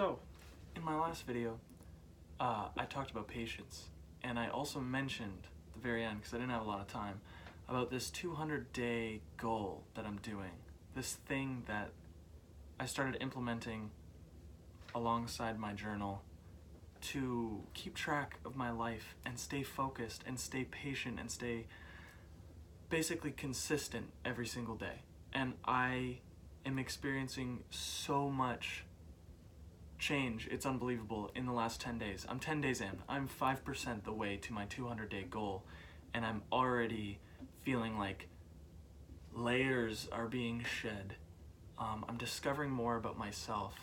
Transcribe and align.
So, 0.00 0.18
in 0.74 0.82
my 0.82 0.98
last 0.98 1.26
video, 1.26 1.58
uh, 2.40 2.68
I 2.74 2.86
talked 2.86 3.10
about 3.10 3.28
patience, 3.28 3.90
and 4.22 4.38
I 4.38 4.48
also 4.48 4.80
mentioned 4.80 5.46
the 5.74 5.78
very 5.78 6.02
end, 6.02 6.20
because 6.20 6.32
I 6.32 6.38
didn't 6.38 6.52
have 6.52 6.62
a 6.62 6.68
lot 6.68 6.80
of 6.80 6.86
time, 6.86 7.20
about 7.68 7.90
this 7.90 8.08
200 8.08 8.72
day 8.72 9.20
goal 9.36 9.82
that 9.94 10.06
I'm 10.06 10.16
doing. 10.22 10.52
This 10.94 11.12
thing 11.28 11.64
that 11.66 11.90
I 12.80 12.86
started 12.86 13.18
implementing 13.20 13.90
alongside 14.94 15.58
my 15.58 15.74
journal 15.74 16.22
to 17.12 17.60
keep 17.74 17.94
track 17.94 18.38
of 18.46 18.56
my 18.56 18.70
life 18.70 19.16
and 19.26 19.38
stay 19.38 19.62
focused 19.62 20.24
and 20.26 20.40
stay 20.40 20.64
patient 20.64 21.20
and 21.20 21.30
stay 21.30 21.66
basically 22.88 23.32
consistent 23.32 24.06
every 24.24 24.46
single 24.46 24.76
day. 24.76 25.02
And 25.34 25.52
I 25.66 26.20
am 26.64 26.78
experiencing 26.78 27.64
so 27.68 28.30
much 28.30 28.86
change. 30.00 30.48
It's 30.50 30.66
unbelievable 30.66 31.30
in 31.36 31.46
the 31.46 31.52
last 31.52 31.80
10 31.80 31.98
days. 31.98 32.26
I'm 32.28 32.40
10 32.40 32.60
days 32.60 32.80
in. 32.80 33.02
I'm 33.08 33.28
5% 33.28 34.04
the 34.04 34.12
way 34.12 34.36
to 34.38 34.52
my 34.52 34.64
200 34.64 35.08
day 35.08 35.26
goal, 35.28 35.64
and 36.12 36.24
I'm 36.24 36.42
already 36.50 37.20
feeling 37.62 37.98
like 37.98 38.26
layers 39.32 40.08
are 40.10 40.26
being 40.26 40.64
shed. 40.64 41.14
Um, 41.78 42.04
I'm 42.08 42.16
discovering 42.16 42.70
more 42.70 42.96
about 42.96 43.16
myself. 43.18 43.74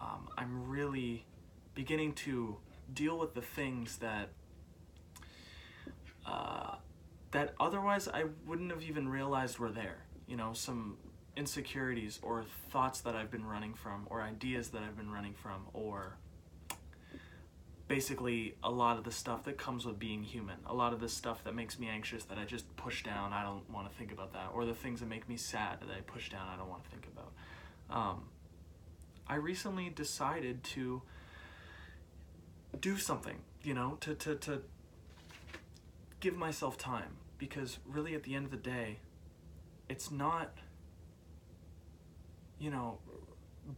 Um, 0.00 0.28
I'm 0.38 0.68
really 0.68 1.26
beginning 1.74 2.12
to 2.12 2.56
deal 2.92 3.18
with 3.18 3.34
the 3.34 3.42
things 3.42 3.98
that 3.98 4.30
uh, 6.24 6.76
that 7.32 7.54
otherwise 7.58 8.08
I 8.08 8.24
wouldn't 8.46 8.70
have 8.70 8.82
even 8.82 9.08
realized 9.08 9.58
were 9.58 9.70
there. 9.70 10.04
You 10.26 10.36
know, 10.36 10.52
some 10.52 10.96
insecurities 11.38 12.18
or 12.20 12.44
thoughts 12.70 13.00
that 13.02 13.14
I've 13.14 13.30
been 13.30 13.46
running 13.46 13.72
from 13.72 14.08
or 14.10 14.20
ideas 14.20 14.70
that 14.70 14.82
I've 14.82 14.96
been 14.96 15.10
running 15.10 15.34
from 15.34 15.66
or 15.72 16.16
basically 17.86 18.56
a 18.62 18.70
lot 18.70 18.98
of 18.98 19.04
the 19.04 19.12
stuff 19.12 19.44
that 19.44 19.56
comes 19.56 19.86
with 19.86 20.00
being 20.00 20.24
human. 20.24 20.56
A 20.66 20.74
lot 20.74 20.92
of 20.92 21.00
the 21.00 21.08
stuff 21.08 21.44
that 21.44 21.54
makes 21.54 21.78
me 21.78 21.88
anxious 21.88 22.24
that 22.24 22.38
i 22.38 22.44
just 22.44 22.76
push 22.76 23.02
down 23.04 23.32
i 23.32 23.42
don't 23.42 23.68
want 23.70 23.88
to 23.88 23.96
think 23.96 24.10
about 24.12 24.32
that. 24.32 24.50
Or 24.52 24.66
the 24.66 24.74
things 24.74 25.00
that 25.00 25.08
make 25.08 25.28
me 25.28 25.36
sad 25.36 25.80
that 25.80 25.88
i 25.96 26.00
push 26.00 26.28
down 26.28 26.48
i 26.52 26.56
don't 26.56 26.68
want 26.68 26.84
to 26.84 26.90
think 26.90 27.06
about. 27.06 27.32
Um, 27.96 28.24
i 29.28 29.36
recently 29.36 29.88
decided 29.90 30.64
to 30.64 31.02
do 32.80 32.98
something 32.98 33.38
you 33.62 33.74
know 33.74 33.96
to, 34.00 34.14
to, 34.16 34.34
to 34.34 34.62
give 36.18 36.36
myself 36.36 36.76
time. 36.76 37.16
Because 37.38 37.78
really 37.86 38.16
at 38.16 38.24
the 38.24 38.34
end 38.34 38.44
of 38.44 38.50
the 38.50 38.56
day 38.56 38.98
it's 39.88 40.10
not 40.10 40.58
you 42.58 42.70
know, 42.70 42.98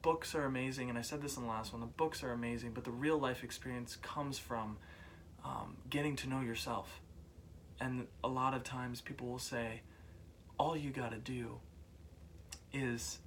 books 0.02 0.34
are 0.34 0.44
amazing, 0.44 0.88
and 0.88 0.98
I 0.98 1.02
said 1.02 1.22
this 1.22 1.36
in 1.36 1.42
the 1.42 1.48
last 1.48 1.72
one. 1.72 1.80
The 1.80 1.86
books 1.86 2.22
are 2.22 2.32
amazing, 2.32 2.72
but 2.72 2.84
the 2.84 2.90
real 2.90 3.18
life 3.18 3.42
experience 3.42 3.96
comes 3.96 4.38
from 4.38 4.78
um, 5.44 5.76
getting 5.88 6.16
to 6.16 6.28
know 6.28 6.40
yourself. 6.40 7.00
And 7.80 8.06
a 8.22 8.28
lot 8.28 8.54
of 8.54 8.62
times 8.62 9.00
people 9.00 9.26
will 9.26 9.38
say, 9.38 9.82
all 10.58 10.76
you 10.76 10.90
got 10.90 11.12
to 11.12 11.18
do 11.18 11.60
is 12.72 13.18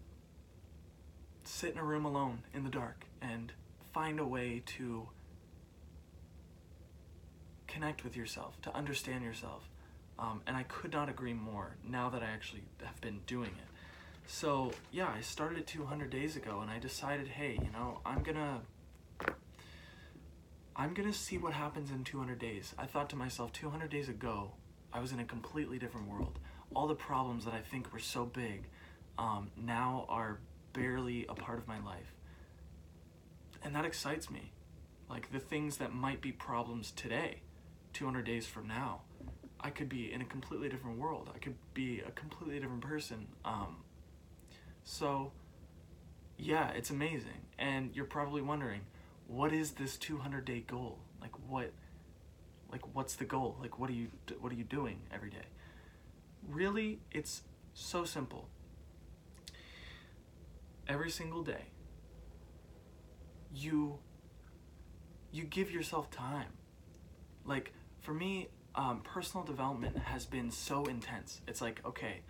sit 1.44 1.74
in 1.74 1.80
a 1.80 1.84
room 1.84 2.06
alone 2.06 2.44
in 2.54 2.64
the 2.64 2.70
dark 2.70 3.06
and 3.22 3.52
find 3.94 4.20
a 4.20 4.26
way 4.26 4.62
to 4.66 5.10
connect 7.68 8.04
with 8.04 8.16
yourself, 8.16 8.62
to 8.62 8.76
understand 8.76 9.24
yourself. 9.24 9.70
Um, 10.20 10.42
and 10.46 10.56
I 10.56 10.64
could 10.64 10.94
not 10.94 11.10
agree 11.10 11.34
more 11.34 11.76
now 11.84 12.10
that 12.10 12.22
I 12.22 12.28
actually 12.28 12.64
have 12.84 13.02
been 13.02 13.22
doing 13.26 13.50
it. 13.50 13.73
So 14.26 14.72
yeah, 14.92 15.10
I 15.16 15.22
started 15.22 15.68
200 15.68 16.10
days 16.10 16.36
ago 16.36 16.60
and 16.62 16.72
I 16.72 16.80
decided, 16.80 17.28
hey, 17.28 17.60
you 17.62 17.72
know, 17.72 18.00
I'm 18.06 18.24
gonna, 18.24 18.62
I'm 20.76 20.94
gonna 20.94 21.14
see 21.14 21.38
what 21.38 21.54
happens 21.54 21.92
in 21.92 22.04
200 22.04 22.40
days. 22.40 22.74
I 22.78 22.86
thought 22.86 23.10
to 23.12 23.16
myself, 23.16 23.52
200 23.54 23.90
days 23.90 24.10
ago, 24.10 24.52
I 24.92 25.00
was 25.00 25.12
in 25.12 25.20
a 25.20 25.26
completely 25.26 25.78
different 25.78 26.08
world. 26.08 26.40
All 26.76 26.88
the 26.88 26.96
problems 26.96 27.46
that 27.46 27.54
I 27.54 27.62
think 27.62 27.92
were 27.94 28.00
so 28.00 28.26
big 28.26 28.68
um, 29.18 29.52
now 29.56 30.06
are 30.10 30.40
barely 30.74 31.26
a 31.30 31.36
part 31.36 31.60
of 31.60 31.68
my 31.68 31.80
life. 31.84 32.14
And 33.64 33.76
that 33.76 33.86
excites 33.86 34.30
me. 34.30 34.52
Like 35.10 35.32
the 35.32 35.40
things 35.40 35.78
that 35.78 35.94
might 35.94 36.22
be 36.22 36.32
problems 36.32 36.92
today, 36.92 37.42
200 37.94 38.26
days 38.26 38.48
from 38.48 38.68
now, 38.68 39.02
I 39.60 39.70
could 39.70 39.88
be 39.88 40.12
in 40.12 40.22
a 40.22 40.26
completely 40.26 40.70
different 40.70 40.98
world. 40.98 41.30
I 41.34 41.38
could 41.38 41.56
be 41.74 42.02
a 42.06 42.12
completely 42.12 42.60
different 42.60 42.82
person. 42.82 43.28
Um, 43.46 43.78
so, 44.84 45.32
yeah, 46.38 46.72
it's 46.72 46.90
amazing. 46.90 47.48
And 47.58 47.96
you're 47.96 48.06
probably 48.06 48.42
wondering, 48.42 48.82
what 49.28 49.54
is 49.54 49.72
this 49.72 49.98
200 49.98 50.46
day 50.46 50.64
goal? 50.66 51.00
Like 51.22 51.32
what 51.48 51.72
like 52.72 52.82
what's 52.94 53.16
the 53.16 53.26
goal? 53.26 53.56
Like 53.62 53.80
what 53.80 53.90
are 53.90 53.94
you 53.94 54.08
what 54.42 54.52
are 54.52 54.56
you 54.56 54.64
doing 54.64 55.00
every 55.14 55.30
day? 55.30 55.46
Really, 56.50 57.00
it's 57.12 57.44
so 57.74 58.04
simple. 58.04 58.50
Every 60.88 61.10
single 61.10 61.44
day 61.44 61.68
you 63.56 64.00
you 65.32 65.44
give 65.46 65.72
yourself 65.72 66.12
time. 66.12 66.50
Like 67.46 67.74
for 68.02 68.14
me, 68.14 68.50
um, 68.76 69.02
personal 69.02 69.46
development 69.46 69.98
has 69.98 70.26
been 70.26 70.52
so 70.52 70.86
intense. 70.86 71.42
It's 71.48 71.62
like, 71.62 71.82
okay, 71.86 72.22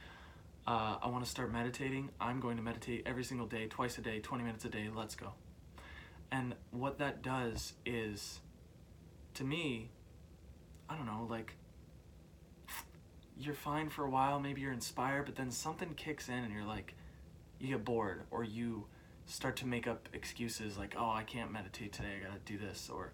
uh, 0.66 0.98
I 1.02 1.10
want 1.10 1.24
to 1.24 1.30
start 1.30 1.52
meditating. 1.52 2.10
I'm 2.22 2.40
going 2.40 2.58
to 2.58 2.64
meditate 2.64 3.04
every 3.06 3.24
single 3.24 3.48
day, 3.48 3.68
twice 3.68 3.98
a 3.98 4.02
day, 4.02 4.20
20 4.20 4.44
minutes 4.44 4.64
a 4.66 4.70
day. 4.70 4.90
Let's 4.94 5.16
go. 5.16 5.34
And 6.32 6.56
what 6.72 7.00
that 7.00 7.22
does 7.22 7.74
is, 7.86 8.40
to 9.36 9.44
me, 9.44 9.90
I 10.90 10.96
don't 10.96 11.06
know, 11.06 11.28
like, 11.30 11.56
you're 13.38 13.54
fine 13.54 13.90
for 13.90 14.06
a 14.06 14.10
while, 14.10 14.40
maybe 14.40 14.62
you're 14.62 14.72
inspired, 14.72 15.26
but 15.26 15.36
then 15.36 15.52
something 15.52 15.94
kicks 15.96 16.30
in 16.30 16.36
and 16.36 16.54
you're 16.54 16.64
like, 16.64 16.96
you 17.60 17.68
get 17.70 17.84
bored, 17.84 18.22
or 18.32 18.44
you 18.44 18.86
start 19.26 19.56
to 19.58 19.68
make 19.68 19.88
up 19.88 20.10
excuses 20.14 20.78
like, 20.78 20.96
oh, 20.98 21.12
I 21.12 21.24
can't 21.24 21.52
meditate 21.52 21.94
today, 21.94 22.20
I 22.22 22.28
gotta 22.28 22.40
do 22.46 22.58
this. 22.58 22.90
Or, 22.92 23.12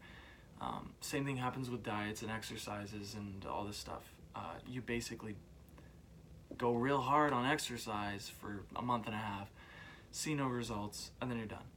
um, 0.61 0.91
same 1.01 1.25
thing 1.25 1.37
happens 1.37 1.69
with 1.69 1.83
diets 1.83 2.21
and 2.21 2.29
exercises 2.29 3.15
and 3.15 3.45
all 3.45 3.65
this 3.65 3.77
stuff. 3.77 4.13
Uh, 4.35 4.55
you 4.67 4.81
basically 4.81 5.35
go 6.57 6.73
real 6.73 7.01
hard 7.01 7.33
on 7.33 7.45
exercise 7.45 8.31
for 8.39 8.63
a 8.75 8.81
month 8.81 9.05
and 9.05 9.15
a 9.15 9.19
half, 9.19 9.49
see 10.11 10.33
no 10.33 10.47
results, 10.47 11.11
and 11.21 11.29
then 11.29 11.37
you're 11.37 11.47
done. 11.47 11.67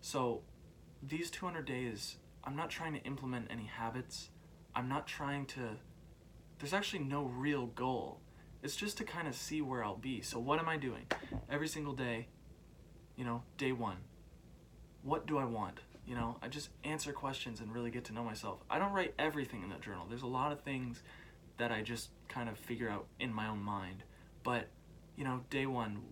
So, 0.00 0.42
these 1.02 1.30
200 1.30 1.64
days, 1.64 2.16
I'm 2.42 2.56
not 2.56 2.70
trying 2.70 2.94
to 2.94 3.00
implement 3.00 3.48
any 3.50 3.64
habits. 3.64 4.30
I'm 4.74 4.88
not 4.88 5.06
trying 5.06 5.46
to, 5.46 5.76
there's 6.58 6.74
actually 6.74 7.04
no 7.04 7.24
real 7.24 7.66
goal. 7.66 8.20
It's 8.62 8.76
just 8.76 8.98
to 8.98 9.04
kind 9.04 9.28
of 9.28 9.34
see 9.34 9.60
where 9.62 9.84
I'll 9.84 9.96
be. 9.96 10.20
So, 10.20 10.38
what 10.38 10.58
am 10.58 10.68
I 10.68 10.76
doing? 10.76 11.06
Every 11.50 11.68
single 11.68 11.92
day, 11.92 12.28
you 13.16 13.24
know, 13.24 13.42
day 13.56 13.72
one, 13.72 13.98
what 15.02 15.26
do 15.26 15.38
I 15.38 15.44
want? 15.44 15.80
You 16.06 16.14
know, 16.14 16.36
I 16.42 16.48
just 16.48 16.68
answer 16.82 17.12
questions 17.12 17.60
and 17.60 17.72
really 17.72 17.90
get 17.90 18.04
to 18.06 18.12
know 18.12 18.24
myself. 18.24 18.60
I 18.68 18.78
don't 18.78 18.92
write 18.92 19.14
everything 19.18 19.62
in 19.62 19.70
that 19.70 19.80
journal. 19.80 20.06
There's 20.08 20.22
a 20.22 20.26
lot 20.26 20.52
of 20.52 20.60
things 20.62 21.02
that 21.58 21.70
I 21.70 21.82
just 21.82 22.10
kind 22.28 22.48
of 22.48 22.58
figure 22.58 22.88
out 22.88 23.06
in 23.20 23.32
my 23.32 23.48
own 23.48 23.62
mind. 23.62 24.04
But, 24.42 24.68
you 25.16 25.24
know, 25.24 25.40
day 25.50 25.66
one, 25.66 26.02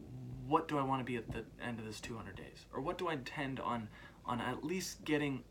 what 0.46 0.68
do 0.68 0.78
I 0.78 0.82
want 0.82 1.00
to 1.00 1.04
be 1.04 1.16
at 1.16 1.30
the 1.30 1.44
end 1.64 1.78
of 1.78 1.86
this 1.86 2.00
200 2.00 2.36
days? 2.36 2.66
Or 2.72 2.80
what 2.80 2.98
do 2.98 3.08
I 3.08 3.14
intend 3.14 3.60
on, 3.60 3.88
on 4.24 4.40
at 4.40 4.64
least 4.64 5.04
getting 5.04 5.42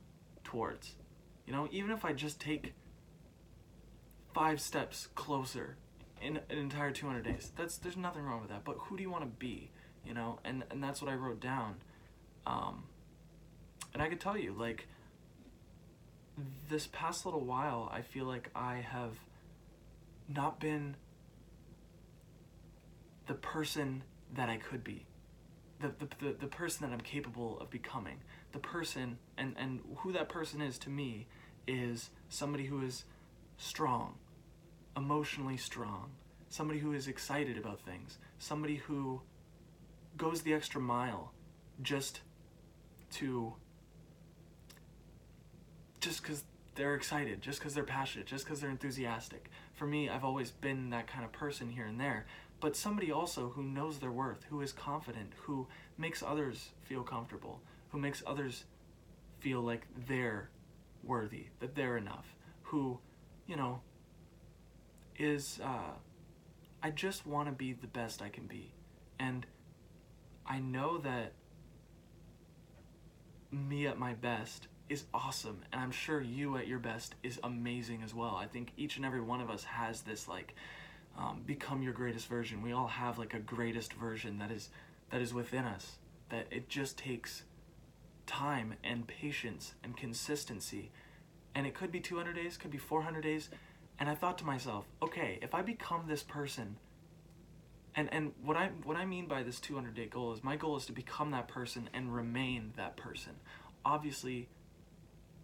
towards? 0.43 0.95
You 1.45 1.53
know, 1.53 1.67
even 1.71 1.91
if 1.91 2.05
I 2.05 2.13
just 2.13 2.39
take 2.39 2.73
five 4.33 4.61
steps 4.61 5.07
closer 5.15 5.75
in 6.21 6.37
an 6.49 6.57
entire 6.57 6.91
200 6.91 7.23
days, 7.23 7.51
that's 7.57 7.77
there's 7.77 7.97
nothing 7.97 8.23
wrong 8.23 8.41
with 8.41 8.49
that. 8.49 8.63
But 8.63 8.77
who 8.79 8.97
do 8.97 9.03
you 9.03 9.09
want 9.09 9.23
to 9.23 9.29
be? 9.29 9.71
You 10.05 10.13
know, 10.13 10.39
and 10.43 10.63
and 10.71 10.83
that's 10.83 11.01
what 11.01 11.11
I 11.11 11.15
wrote 11.15 11.39
down. 11.39 11.75
Um, 12.45 12.83
and 13.93 14.01
I 14.01 14.07
could 14.07 14.19
tell 14.19 14.37
you, 14.37 14.53
like, 14.53 14.87
this 16.69 16.87
past 16.87 17.25
little 17.25 17.43
while, 17.43 17.89
I 17.91 18.01
feel 18.01 18.25
like 18.25 18.49
I 18.55 18.75
have 18.77 19.13
not 20.33 20.59
been 20.59 20.95
the 23.27 23.33
person 23.33 24.03
that 24.33 24.49
I 24.49 24.57
could 24.57 24.83
be, 24.83 25.05
the, 25.79 25.89
the, 25.99 26.07
the, 26.19 26.33
the 26.41 26.47
person 26.47 26.87
that 26.87 26.93
I'm 26.93 27.01
capable 27.01 27.59
of 27.59 27.69
becoming, 27.69 28.17
the 28.51 28.59
person, 28.59 29.17
and, 29.37 29.55
and 29.57 29.79
who 29.97 30.11
that 30.13 30.29
person 30.29 30.61
is 30.61 30.77
to 30.79 30.89
me 30.89 31.27
is 31.67 32.09
somebody 32.29 32.65
who 32.65 32.83
is 32.83 33.03
strong, 33.57 34.15
emotionally 34.97 35.57
strong, 35.57 36.11
somebody 36.49 36.79
who 36.79 36.93
is 36.93 37.07
excited 37.07 37.57
about 37.57 37.81
things, 37.81 38.17
somebody 38.39 38.75
who 38.75 39.21
goes 40.17 40.41
the 40.41 40.53
extra 40.53 40.81
mile 40.81 41.31
just 41.81 42.21
to 43.11 43.53
just 45.99 46.21
because 46.23 46.43
they're 46.75 46.95
excited, 46.95 47.41
just 47.41 47.59
because 47.59 47.73
they're 47.73 47.83
passionate, 47.83 48.27
just 48.27 48.45
because 48.45 48.61
they're 48.61 48.69
enthusiastic. 48.69 49.49
For 49.73 49.85
me, 49.85 50.09
I've 50.09 50.23
always 50.23 50.51
been 50.51 50.89
that 50.91 51.07
kind 51.07 51.25
of 51.25 51.31
person 51.31 51.69
here 51.69 51.85
and 51.85 51.99
there, 51.99 52.25
but 52.59 52.75
somebody 52.75 53.11
also 53.11 53.49
who 53.49 53.63
knows 53.63 53.99
their 53.99 54.11
worth, 54.11 54.45
who 54.49 54.61
is 54.61 54.71
confident, 54.71 55.33
who 55.41 55.67
makes 55.97 56.23
others 56.23 56.69
feel 56.83 57.03
comfortable, 57.03 57.61
who 57.89 57.99
makes 57.99 58.23
others 58.25 58.65
feel 59.39 59.61
like 59.61 59.87
they're 60.07 60.49
worthy, 61.03 61.47
that 61.59 61.75
they're 61.75 61.97
enough, 61.97 62.35
who, 62.63 62.99
you 63.47 63.55
know, 63.55 63.81
is, 65.17 65.59
uh, 65.63 65.93
I 66.81 66.91
just 66.91 67.27
want 67.27 67.47
to 67.47 67.51
be 67.51 67.73
the 67.73 67.87
best 67.87 68.21
I 68.21 68.29
can 68.29 68.45
be. 68.45 68.73
And 69.19 69.45
I 70.47 70.59
know 70.59 70.97
that 70.99 71.33
me 73.51 73.87
at 73.87 73.99
my 73.99 74.13
best 74.13 74.67
is 74.91 75.05
awesome 75.13 75.61
and 75.71 75.81
i'm 75.81 75.91
sure 75.91 76.19
you 76.21 76.57
at 76.57 76.67
your 76.67 76.77
best 76.77 77.15
is 77.23 77.39
amazing 77.43 78.01
as 78.03 78.13
well 78.13 78.35
i 78.35 78.45
think 78.45 78.73
each 78.75 78.97
and 78.97 79.05
every 79.05 79.21
one 79.21 79.39
of 79.39 79.49
us 79.49 79.63
has 79.63 80.01
this 80.01 80.27
like 80.27 80.53
um, 81.17 81.41
become 81.45 81.81
your 81.81 81.93
greatest 81.93 82.27
version 82.27 82.61
we 82.61 82.73
all 82.73 82.87
have 82.87 83.17
like 83.17 83.33
a 83.33 83.39
greatest 83.39 83.93
version 83.93 84.37
that 84.37 84.51
is 84.51 84.69
that 85.09 85.21
is 85.21 85.33
within 85.33 85.63
us 85.63 85.93
that 86.29 86.45
it 86.51 86.67
just 86.67 86.97
takes 86.97 87.43
time 88.25 88.73
and 88.83 89.07
patience 89.07 89.75
and 89.81 89.95
consistency 89.95 90.91
and 91.55 91.65
it 91.65 91.73
could 91.73 91.91
be 91.91 92.01
200 92.01 92.35
days 92.35 92.57
could 92.57 92.71
be 92.71 92.77
400 92.77 93.21
days 93.21 93.49
and 93.97 94.09
i 94.09 94.15
thought 94.15 94.37
to 94.37 94.45
myself 94.45 94.85
okay 95.01 95.39
if 95.41 95.55
i 95.55 95.61
become 95.61 96.03
this 96.07 96.21
person 96.21 96.75
and 97.95 98.09
and 98.13 98.31
what 98.41 98.55
I 98.55 98.69
what 98.85 98.95
I 98.95 99.05
mean 99.05 99.27
by 99.27 99.43
this 99.43 99.59
200 99.59 99.93
day 99.93 100.05
goal 100.05 100.31
is 100.31 100.45
my 100.45 100.55
goal 100.55 100.77
is 100.77 100.85
to 100.85 100.93
become 100.93 101.31
that 101.31 101.49
person 101.49 101.89
and 101.93 102.15
remain 102.15 102.71
that 102.77 102.95
person. 102.95 103.33
Obviously, 103.83 104.47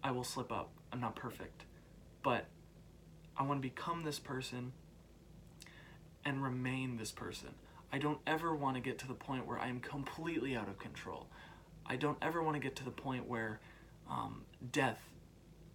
I 0.02 0.10
will 0.10 0.24
slip 0.24 0.52
up. 0.52 0.70
I'm 0.92 1.00
not 1.00 1.16
perfect, 1.16 1.64
but 2.22 2.46
I 3.36 3.42
want 3.42 3.62
to 3.62 3.68
become 3.68 4.04
this 4.04 4.18
person 4.18 4.72
and 6.24 6.42
remain 6.42 6.96
this 6.96 7.10
person. 7.10 7.50
I 7.92 7.98
don't 7.98 8.18
ever 8.26 8.54
want 8.54 8.76
to 8.76 8.82
get 8.82 8.98
to 8.98 9.08
the 9.08 9.14
point 9.14 9.46
where 9.46 9.58
I 9.58 9.68
am 9.68 9.80
completely 9.80 10.54
out 10.56 10.68
of 10.68 10.78
control. 10.78 11.26
I 11.86 11.96
don't 11.96 12.18
ever 12.20 12.42
want 12.42 12.54
to 12.54 12.60
get 12.60 12.76
to 12.76 12.84
the 12.84 12.90
point 12.90 13.26
where 13.26 13.60
um, 14.10 14.42
death 14.72 14.98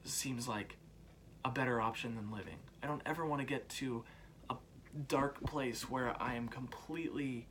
seems 0.04 0.48
like 0.48 0.78
a 1.44 1.50
better 1.50 1.82
option 1.82 2.16
than 2.16 2.32
living. 2.32 2.58
I 2.82 2.88
don't 2.88 3.02
ever 3.06 3.26
want 3.26 3.42
to 3.42 3.48
get 3.48 3.68
to 3.70 4.04
a 4.50 4.56
dark 5.08 5.44
place 5.44 5.90
where 5.90 6.16
I 6.22 6.36
am 6.36 6.48
completely 6.48 7.48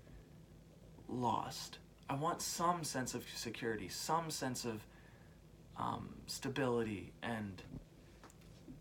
lost. 1.08 1.78
I 2.08 2.14
want 2.14 2.40
some 2.40 2.84
sense 2.84 3.14
of 3.14 3.24
security, 3.34 3.88
some 3.88 4.30
sense 4.30 4.64
of 4.64 4.86
um, 5.76 6.14
stability, 6.26 7.12
and 7.22 7.62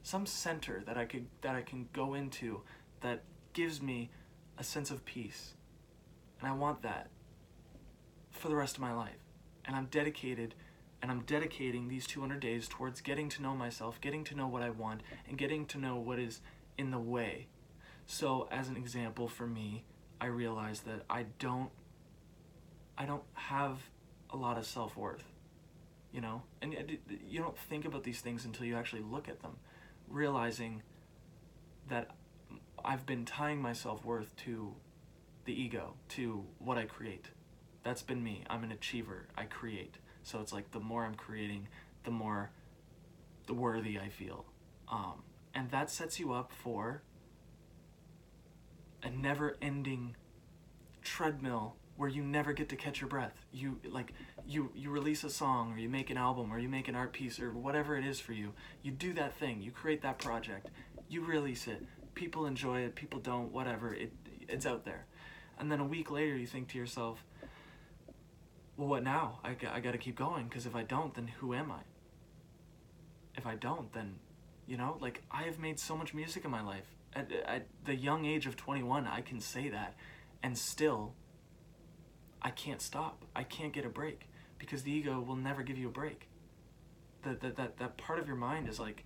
some 0.03 0.25
center 0.25 0.83
that 0.85 0.97
I 0.97 1.05
could 1.05 1.27
that 1.41 1.55
I 1.55 1.61
can 1.61 1.89
go 1.93 2.13
into 2.13 2.61
that 3.01 3.23
gives 3.53 3.81
me 3.81 4.09
a 4.57 4.63
sense 4.63 4.91
of 4.91 5.05
peace. 5.05 5.53
And 6.39 6.49
I 6.49 6.53
want 6.53 6.81
that 6.81 7.09
for 8.31 8.47
the 8.47 8.55
rest 8.55 8.75
of 8.75 8.81
my 8.81 8.93
life. 8.93 9.17
And 9.65 9.75
I'm 9.75 9.85
dedicated 9.85 10.55
and 11.01 11.11
I'm 11.11 11.21
dedicating 11.21 11.87
these 11.87 12.05
200 12.05 12.39
days 12.39 12.67
towards 12.67 13.01
getting 13.01 13.27
to 13.29 13.41
know 13.41 13.55
myself, 13.55 13.99
getting 14.01 14.23
to 14.25 14.35
know 14.35 14.47
what 14.47 14.61
I 14.61 14.69
want, 14.69 15.01
and 15.27 15.37
getting 15.37 15.65
to 15.67 15.79
know 15.79 15.97
what 15.97 16.19
is 16.19 16.41
in 16.77 16.91
the 16.91 16.99
way 16.99 17.47
so, 18.11 18.49
as 18.51 18.67
an 18.67 18.75
example 18.75 19.29
for 19.29 19.47
me, 19.47 19.85
I 20.19 20.25
realized 20.25 20.85
that 20.85 21.05
I 21.09 21.27
don't 21.39 21.69
I 22.97 23.05
don't 23.05 23.23
have 23.33 23.79
a 24.29 24.35
lot 24.35 24.57
of 24.57 24.65
self-worth. 24.65 25.30
You 26.11 26.21
know? 26.21 26.43
And 26.61 26.75
you 27.27 27.39
don't 27.39 27.57
think 27.57 27.85
about 27.85 28.03
these 28.03 28.21
things 28.21 28.45
until 28.45 28.65
you 28.65 28.75
actually 28.75 29.03
look 29.03 29.29
at 29.29 29.41
them, 29.41 29.57
realizing 30.07 30.81
that 31.87 32.11
I've 32.83 33.05
been 33.05 33.25
tying 33.25 33.61
my 33.61 33.73
self-worth 33.73 34.35
to 34.37 34.75
the 35.45 35.59
ego, 35.59 35.93
to 36.09 36.45
what 36.59 36.77
I 36.77 36.85
create. 36.85 37.27
That's 37.83 38.01
been 38.01 38.23
me. 38.23 38.43
I'm 38.49 38.63
an 38.63 38.71
achiever. 38.71 39.27
I 39.37 39.45
create. 39.45 39.95
So 40.23 40.39
it's 40.39 40.53
like 40.53 40.71
the 40.71 40.79
more 40.79 41.03
I'm 41.03 41.15
creating, 41.15 41.67
the 42.03 42.11
more 42.11 42.51
the 43.47 43.53
worthy 43.53 43.97
I 43.99 44.09
feel. 44.09 44.45
Um, 44.89 45.23
and 45.53 45.71
that 45.71 45.89
sets 45.89 46.19
you 46.19 46.33
up 46.33 46.51
for 46.51 47.01
a 49.03 49.09
never 49.09 49.57
ending 49.61 50.15
treadmill 51.01 51.75
where 51.97 52.09
you 52.09 52.23
never 52.23 52.53
get 52.53 52.69
to 52.69 52.75
catch 52.75 53.01
your 53.01 53.09
breath. 53.09 53.45
You 53.51 53.79
like 53.89 54.13
you 54.47 54.71
you 54.75 54.89
release 54.89 55.23
a 55.23 55.29
song 55.29 55.73
or 55.73 55.77
you 55.77 55.89
make 55.89 56.09
an 56.09 56.17
album 56.17 56.51
or 56.51 56.59
you 56.59 56.69
make 56.69 56.87
an 56.87 56.95
art 56.95 57.13
piece 57.13 57.39
or 57.39 57.51
whatever 57.51 57.97
it 57.97 58.05
is 58.05 58.19
for 58.19 58.33
you. 58.33 58.53
You 58.83 58.91
do 58.91 59.13
that 59.13 59.37
thing. 59.37 59.61
You 59.61 59.71
create 59.71 60.01
that 60.01 60.19
project. 60.19 60.69
You 61.09 61.23
release 61.23 61.67
it. 61.67 61.83
People 62.13 62.45
enjoy 62.45 62.81
it, 62.81 62.95
people 62.95 63.19
don't, 63.19 63.51
whatever. 63.51 63.93
It 63.93 64.11
it's 64.47 64.65
out 64.65 64.85
there. 64.85 65.05
And 65.59 65.71
then 65.71 65.79
a 65.79 65.85
week 65.85 66.11
later 66.11 66.35
you 66.35 66.47
think 66.47 66.69
to 66.69 66.77
yourself, 66.77 67.23
"Well, 68.77 68.87
what 68.87 69.03
now? 69.03 69.39
I 69.43 69.55
I 69.71 69.79
got 69.79 69.91
to 69.91 69.97
keep 69.97 70.15
going 70.15 70.47
because 70.47 70.65
if 70.65 70.75
I 70.75 70.83
don't, 70.83 71.13
then 71.13 71.27
who 71.27 71.53
am 71.53 71.71
I?" 71.71 71.81
If 73.35 73.45
I 73.45 73.55
don't, 73.55 73.93
then 73.93 74.15
you 74.67 74.77
know, 74.77 74.97
like 74.99 75.23
I 75.31 75.43
have 75.43 75.59
made 75.59 75.79
so 75.79 75.95
much 75.95 76.13
music 76.13 76.45
in 76.45 76.51
my 76.51 76.61
life 76.61 76.95
at, 77.13 77.31
at 77.45 77.67
the 77.85 77.95
young 77.95 78.25
age 78.25 78.45
of 78.45 78.55
21, 78.55 79.07
I 79.07 79.21
can 79.21 79.39
say 79.39 79.69
that, 79.69 79.95
and 80.41 80.57
still, 80.57 81.13
I 82.41 82.49
can't 82.49 82.81
stop. 82.81 83.25
I 83.35 83.43
can't 83.43 83.73
get 83.73 83.85
a 83.85 83.89
break 83.89 84.27
because 84.61 84.83
the 84.83 84.91
ego 84.91 85.19
will 85.19 85.35
never 85.35 85.63
give 85.63 85.77
you 85.77 85.87
a 85.87 85.91
break. 85.91 86.29
That 87.23 87.41
that 87.41 87.57
that 87.57 87.77
that 87.79 87.97
part 87.97 88.19
of 88.19 88.27
your 88.27 88.37
mind 88.37 88.69
is 88.69 88.79
like, 88.79 89.03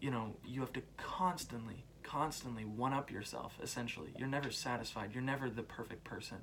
you 0.00 0.10
know, 0.10 0.36
you 0.46 0.60
have 0.60 0.72
to 0.74 0.82
constantly, 0.96 1.84
constantly 2.04 2.64
one 2.64 2.92
up 2.92 3.10
yourself. 3.10 3.58
Essentially, 3.60 4.14
you're 4.16 4.28
never 4.28 4.50
satisfied. 4.50 5.10
You're 5.12 5.24
never 5.24 5.50
the 5.50 5.64
perfect 5.64 6.04
person, 6.04 6.38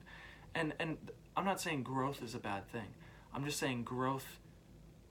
and 0.54 0.74
and 0.80 0.98
I'm 1.38 1.46
not 1.46 1.62
saying 1.62 1.84
growth 1.84 2.22
is 2.22 2.36
a 2.36 2.40
bad 2.40 2.70
thing. 2.70 2.94
I'm 3.34 3.46
just 3.46 3.60
saying 3.60 3.84
growth 3.84 4.40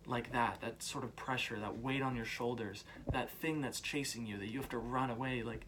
like 0.05 0.33
that, 0.33 0.61
that 0.61 0.83
sort 0.83 1.05
of 1.05 1.17
pressure, 1.17 1.59
that 1.59 1.79
weight 1.79 2.03
on 2.03 2.17
your 2.17 2.25
shoulders, 2.25 2.85
that 3.13 3.31
thing 3.31 3.61
that's 3.61 3.81
chasing 3.81 4.27
you, 4.27 4.39
that 4.39 4.49
you 4.49 4.59
have 4.59 4.69
to 4.71 4.79
run 4.79 5.11
away. 5.11 5.43
Like, 5.43 5.67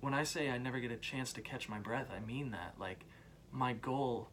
when 0.00 0.14
I 0.14 0.22
say 0.22 0.48
I 0.48 0.58
never 0.58 0.78
get 0.78 0.92
a 0.92 0.96
chance 0.96 1.32
to 1.34 1.40
catch 1.40 1.68
my 1.68 1.78
breath, 1.78 2.08
I 2.14 2.24
mean 2.24 2.52
that. 2.52 2.74
Like, 2.78 3.04
my 3.52 3.72
goal 3.72 4.30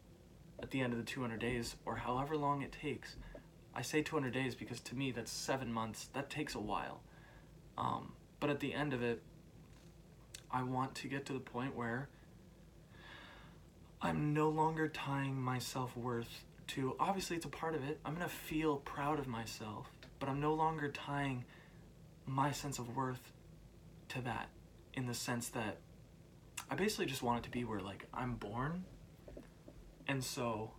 at 0.60 0.70
the 0.70 0.80
end 0.80 0.92
of 0.92 0.98
the 0.98 1.04
200 1.04 1.38
days, 1.38 1.76
or 1.86 1.96
however 1.96 2.36
long 2.36 2.62
it 2.62 2.72
takes, 2.72 3.16
I 3.74 3.82
say 3.82 4.02
200 4.02 4.32
days 4.32 4.54
because 4.54 4.80
to 4.80 4.96
me 4.96 5.12
that's 5.12 5.30
seven 5.30 5.72
months. 5.72 6.08
That 6.12 6.30
takes 6.30 6.54
a 6.54 6.60
while. 6.60 7.00
Um, 7.76 8.12
but 8.40 8.50
at 8.50 8.60
the 8.60 8.74
end 8.74 8.92
of 8.92 9.02
it, 9.02 9.22
I 10.50 10.62
want 10.62 10.94
to 10.96 11.08
get 11.08 11.26
to 11.26 11.32
the 11.32 11.40
point 11.40 11.76
where 11.76 12.08
I'm 14.00 14.32
no 14.32 14.48
longer 14.48 14.88
tying 14.88 15.40
my 15.40 15.58
self 15.58 15.96
worth 15.96 16.44
to 16.68 16.96
obviously 17.00 17.36
it's 17.36 17.46
a 17.46 17.50
part 17.50 17.74
of 17.74 17.84
it. 17.88 17.98
I'm 18.04 18.14
going 18.14 18.28
to 18.28 18.34
feel 18.34 18.76
proud 18.76 19.18
of 19.18 19.26
myself, 19.26 19.90
but 20.18 20.28
I'm 20.28 20.40
no 20.40 20.54
longer 20.54 20.88
tying 20.88 21.44
my 22.26 22.50
sense 22.50 22.78
of 22.78 22.94
worth 22.96 23.32
to 24.10 24.20
that 24.22 24.48
in 24.94 25.06
the 25.06 25.14
sense 25.14 25.48
that 25.50 25.78
I 26.70 26.74
basically 26.74 27.06
just 27.06 27.22
want 27.22 27.38
it 27.38 27.44
to 27.44 27.50
be 27.50 27.64
where 27.64 27.80
like 27.80 28.06
I'm 28.12 28.34
born 28.34 28.84
and 30.08 30.24
so 30.24 30.72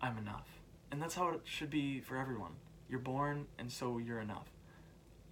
I'm 0.00 0.16
enough. 0.16 0.48
And 0.90 1.02
that's 1.02 1.14
how 1.14 1.30
it 1.30 1.40
should 1.44 1.70
be 1.70 2.00
for 2.00 2.16
everyone. 2.16 2.52
You're 2.88 3.00
born 3.00 3.46
and 3.58 3.70
so 3.70 3.98
you're 3.98 4.20
enough. 4.20 4.48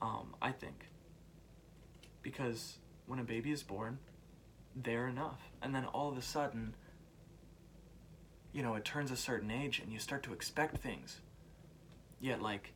Um, 0.02 0.34
I 0.42 0.52
think. 0.52 0.88
Because 2.22 2.78
when 3.06 3.18
a 3.18 3.24
baby 3.24 3.52
is 3.52 3.62
born, 3.62 3.98
they're 4.74 5.08
enough. 5.08 5.40
And 5.62 5.74
then 5.74 5.86
all 5.86 6.10
of 6.10 6.18
a 6.18 6.22
sudden, 6.22 6.74
you 8.52 8.62
know, 8.62 8.74
it 8.74 8.84
turns 8.84 9.10
a 9.10 9.16
certain 9.16 9.50
age 9.50 9.78
and 9.78 9.92
you 9.92 9.98
start 9.98 10.22
to 10.24 10.32
expect 10.32 10.78
things. 10.78 11.20
Yet, 12.20 12.42
like, 12.42 12.72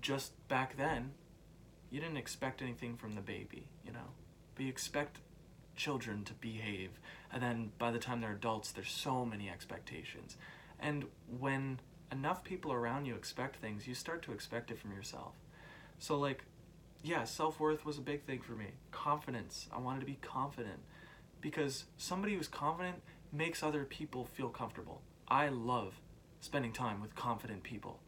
just 0.00 0.32
back 0.48 0.76
then, 0.76 1.12
you 1.90 2.00
didn't 2.00 2.16
expect 2.16 2.60
anything 2.60 2.96
from 2.96 3.14
the 3.14 3.20
baby, 3.20 3.68
you 3.84 3.92
know? 3.92 4.12
But 4.54 4.64
you 4.64 4.68
expect 4.68 5.20
children 5.76 6.24
to 6.24 6.34
behave. 6.34 6.90
And 7.34 7.42
then 7.42 7.72
by 7.78 7.90
the 7.90 7.98
time 7.98 8.20
they're 8.20 8.32
adults, 8.32 8.70
there's 8.70 8.92
so 8.92 9.24
many 9.24 9.50
expectations. 9.50 10.36
And 10.78 11.06
when 11.40 11.80
enough 12.12 12.44
people 12.44 12.72
around 12.72 13.06
you 13.06 13.16
expect 13.16 13.56
things, 13.56 13.88
you 13.88 13.94
start 13.94 14.22
to 14.22 14.32
expect 14.32 14.70
it 14.70 14.78
from 14.78 14.92
yourself. 14.92 15.34
So, 15.98 16.16
like, 16.16 16.44
yeah, 17.02 17.24
self 17.24 17.58
worth 17.58 17.84
was 17.84 17.98
a 17.98 18.02
big 18.02 18.22
thing 18.22 18.40
for 18.40 18.52
me. 18.52 18.68
Confidence. 18.92 19.68
I 19.74 19.80
wanted 19.80 20.00
to 20.00 20.06
be 20.06 20.18
confident. 20.22 20.78
Because 21.40 21.86
somebody 21.96 22.36
who's 22.36 22.46
confident 22.46 23.02
makes 23.32 23.64
other 23.64 23.84
people 23.84 24.26
feel 24.26 24.48
comfortable. 24.48 25.02
I 25.26 25.48
love 25.48 25.94
spending 26.40 26.72
time 26.72 27.00
with 27.00 27.16
confident 27.16 27.64
people. 27.64 27.98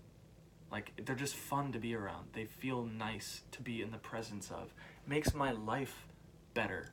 Like, 0.70 0.92
they're 1.04 1.16
just 1.16 1.34
fun 1.34 1.72
to 1.72 1.80
be 1.80 1.96
around. 1.96 2.28
They 2.32 2.44
feel 2.44 2.84
nice 2.84 3.42
to 3.50 3.60
be 3.60 3.82
in 3.82 3.90
the 3.90 3.98
presence 3.98 4.52
of. 4.52 4.72
Makes 5.04 5.34
my 5.34 5.50
life 5.50 6.06
better. 6.54 6.92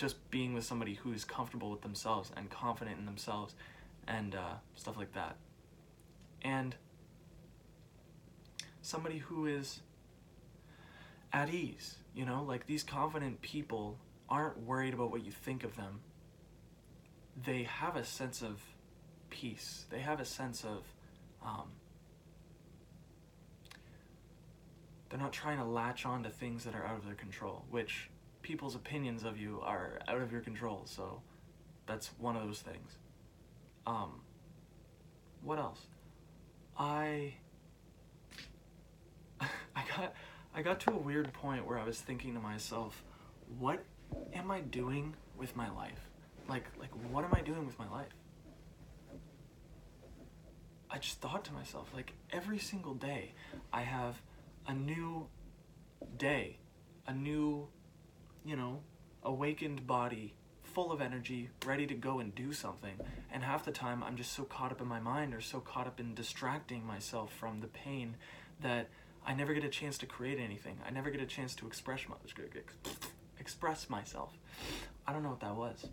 Just 0.00 0.30
being 0.30 0.54
with 0.54 0.64
somebody 0.64 0.94
who's 0.94 1.24
comfortable 1.24 1.70
with 1.70 1.82
themselves 1.82 2.30
and 2.36 2.48
confident 2.50 2.98
in 2.98 3.04
themselves 3.04 3.54
and 4.08 4.34
uh, 4.34 4.54
stuff 4.74 4.96
like 4.96 5.12
that. 5.12 5.36
And 6.42 6.74
somebody 8.80 9.18
who 9.18 9.46
is 9.46 9.80
at 11.32 11.52
ease, 11.52 11.96
you 12.14 12.24
know, 12.24 12.42
like 12.42 12.66
these 12.66 12.82
confident 12.82 13.42
people 13.42 13.98
aren't 14.28 14.58
worried 14.62 14.94
about 14.94 15.10
what 15.10 15.24
you 15.24 15.32
think 15.32 15.64
of 15.64 15.76
them 15.76 16.00
they 17.44 17.62
have 17.64 17.96
a 17.96 18.04
sense 18.04 18.42
of 18.42 18.60
peace. 19.30 19.86
They 19.90 20.00
have 20.00 20.20
a 20.20 20.24
sense 20.24 20.64
of 20.64 20.82
um, 21.44 21.68
they're 25.08 25.18
not 25.18 25.32
trying 25.32 25.58
to 25.58 25.64
latch 25.64 26.04
on 26.04 26.22
to 26.24 26.30
things 26.30 26.64
that 26.64 26.74
are 26.74 26.84
out 26.84 26.98
of 26.98 27.06
their 27.06 27.14
control, 27.14 27.64
which 27.70 28.09
people's 28.42 28.74
opinions 28.74 29.24
of 29.24 29.38
you 29.38 29.60
are 29.62 30.00
out 30.08 30.20
of 30.20 30.32
your 30.32 30.40
control. 30.40 30.82
So 30.84 31.22
that's 31.86 32.10
one 32.18 32.36
of 32.36 32.46
those 32.46 32.60
things. 32.60 32.98
Um, 33.86 34.20
what 35.42 35.58
else? 35.58 35.80
I 36.78 37.34
I 39.40 39.82
got 39.96 40.14
I 40.54 40.62
got 40.62 40.80
to 40.80 40.92
a 40.92 40.96
weird 40.98 41.32
point 41.32 41.66
where 41.66 41.78
I 41.78 41.84
was 41.84 42.00
thinking 42.00 42.34
to 42.34 42.40
myself, 42.40 43.02
what 43.58 43.84
am 44.34 44.50
I 44.50 44.60
doing 44.60 45.14
with 45.36 45.56
my 45.56 45.70
life? 45.70 46.08
Like 46.48 46.64
like 46.78 46.90
what 47.10 47.24
am 47.24 47.34
I 47.34 47.40
doing 47.40 47.66
with 47.66 47.78
my 47.78 47.88
life? 47.88 48.08
I 50.90 50.98
just 50.98 51.20
thought 51.20 51.44
to 51.44 51.52
myself, 51.52 51.88
like 51.94 52.12
every 52.32 52.58
single 52.58 52.94
day 52.94 53.32
I 53.72 53.82
have 53.82 54.20
a 54.66 54.74
new 54.74 55.28
day, 56.16 56.58
a 57.06 57.14
new, 57.14 57.68
you 58.44 58.56
know, 58.56 58.80
awakened 59.22 59.86
body 59.86 60.34
full 60.62 60.92
of 60.92 61.00
energy, 61.00 61.50
ready 61.66 61.86
to 61.86 61.94
go 61.94 62.20
and 62.20 62.34
do 62.34 62.52
something. 62.52 62.94
And 63.32 63.42
half 63.42 63.64
the 63.64 63.72
time 63.72 64.02
I'm 64.02 64.16
just 64.16 64.32
so 64.32 64.44
caught 64.44 64.72
up 64.72 64.80
in 64.80 64.86
my 64.86 65.00
mind 65.00 65.34
or 65.34 65.40
so 65.40 65.60
caught 65.60 65.86
up 65.86 65.98
in 66.00 66.14
distracting 66.14 66.86
myself 66.86 67.32
from 67.32 67.60
the 67.60 67.66
pain 67.66 68.16
that 68.60 68.88
I 69.26 69.34
never 69.34 69.52
get 69.52 69.64
a 69.64 69.68
chance 69.68 69.98
to 69.98 70.06
create 70.06 70.38
anything. 70.38 70.78
I 70.86 70.90
never 70.90 71.10
get 71.10 71.20
a 71.20 71.26
chance 71.26 71.54
to 71.56 71.66
express 71.66 72.00
my, 72.08 72.16
express 73.38 73.90
myself. 73.90 74.32
I 75.06 75.12
don't 75.12 75.22
know 75.22 75.30
what 75.30 75.40
that 75.40 75.56
was. 75.56 75.86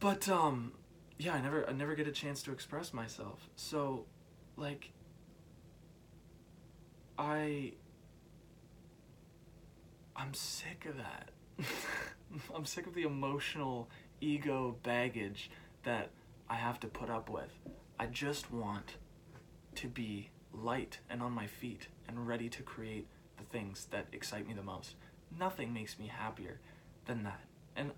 But 0.00 0.28
um 0.28 0.72
yeah, 1.18 1.34
I 1.34 1.40
never 1.40 1.68
I 1.68 1.72
never 1.72 1.94
get 1.94 2.06
a 2.06 2.12
chance 2.12 2.42
to 2.44 2.52
express 2.52 2.92
myself. 2.92 3.48
So 3.56 4.06
like 4.56 4.90
I 7.18 7.72
I'm 10.24 10.32
sick 10.32 10.86
of 10.88 10.96
that. 10.96 11.28
I'm 12.54 12.64
sick 12.64 12.86
of 12.86 12.94
the 12.94 13.02
emotional 13.02 13.90
ego 14.22 14.74
baggage 14.82 15.50
that 15.82 16.12
I 16.48 16.54
have 16.54 16.80
to 16.80 16.86
put 16.86 17.10
up 17.10 17.28
with. 17.28 17.50
I 18.00 18.06
just 18.06 18.50
want 18.50 18.96
to 19.74 19.86
be 19.86 20.30
light 20.50 21.00
and 21.10 21.20
on 21.20 21.32
my 21.32 21.46
feet 21.46 21.88
and 22.08 22.26
ready 22.26 22.48
to 22.48 22.62
create 22.62 23.06
the 23.36 23.44
things 23.44 23.86
that 23.90 24.06
excite 24.12 24.48
me 24.48 24.54
the 24.54 24.62
most. 24.62 24.94
Nothing 25.38 25.74
makes 25.74 25.98
me 25.98 26.06
happier 26.06 26.58
than 27.04 27.24
that. 27.24 27.40
And 27.76 27.90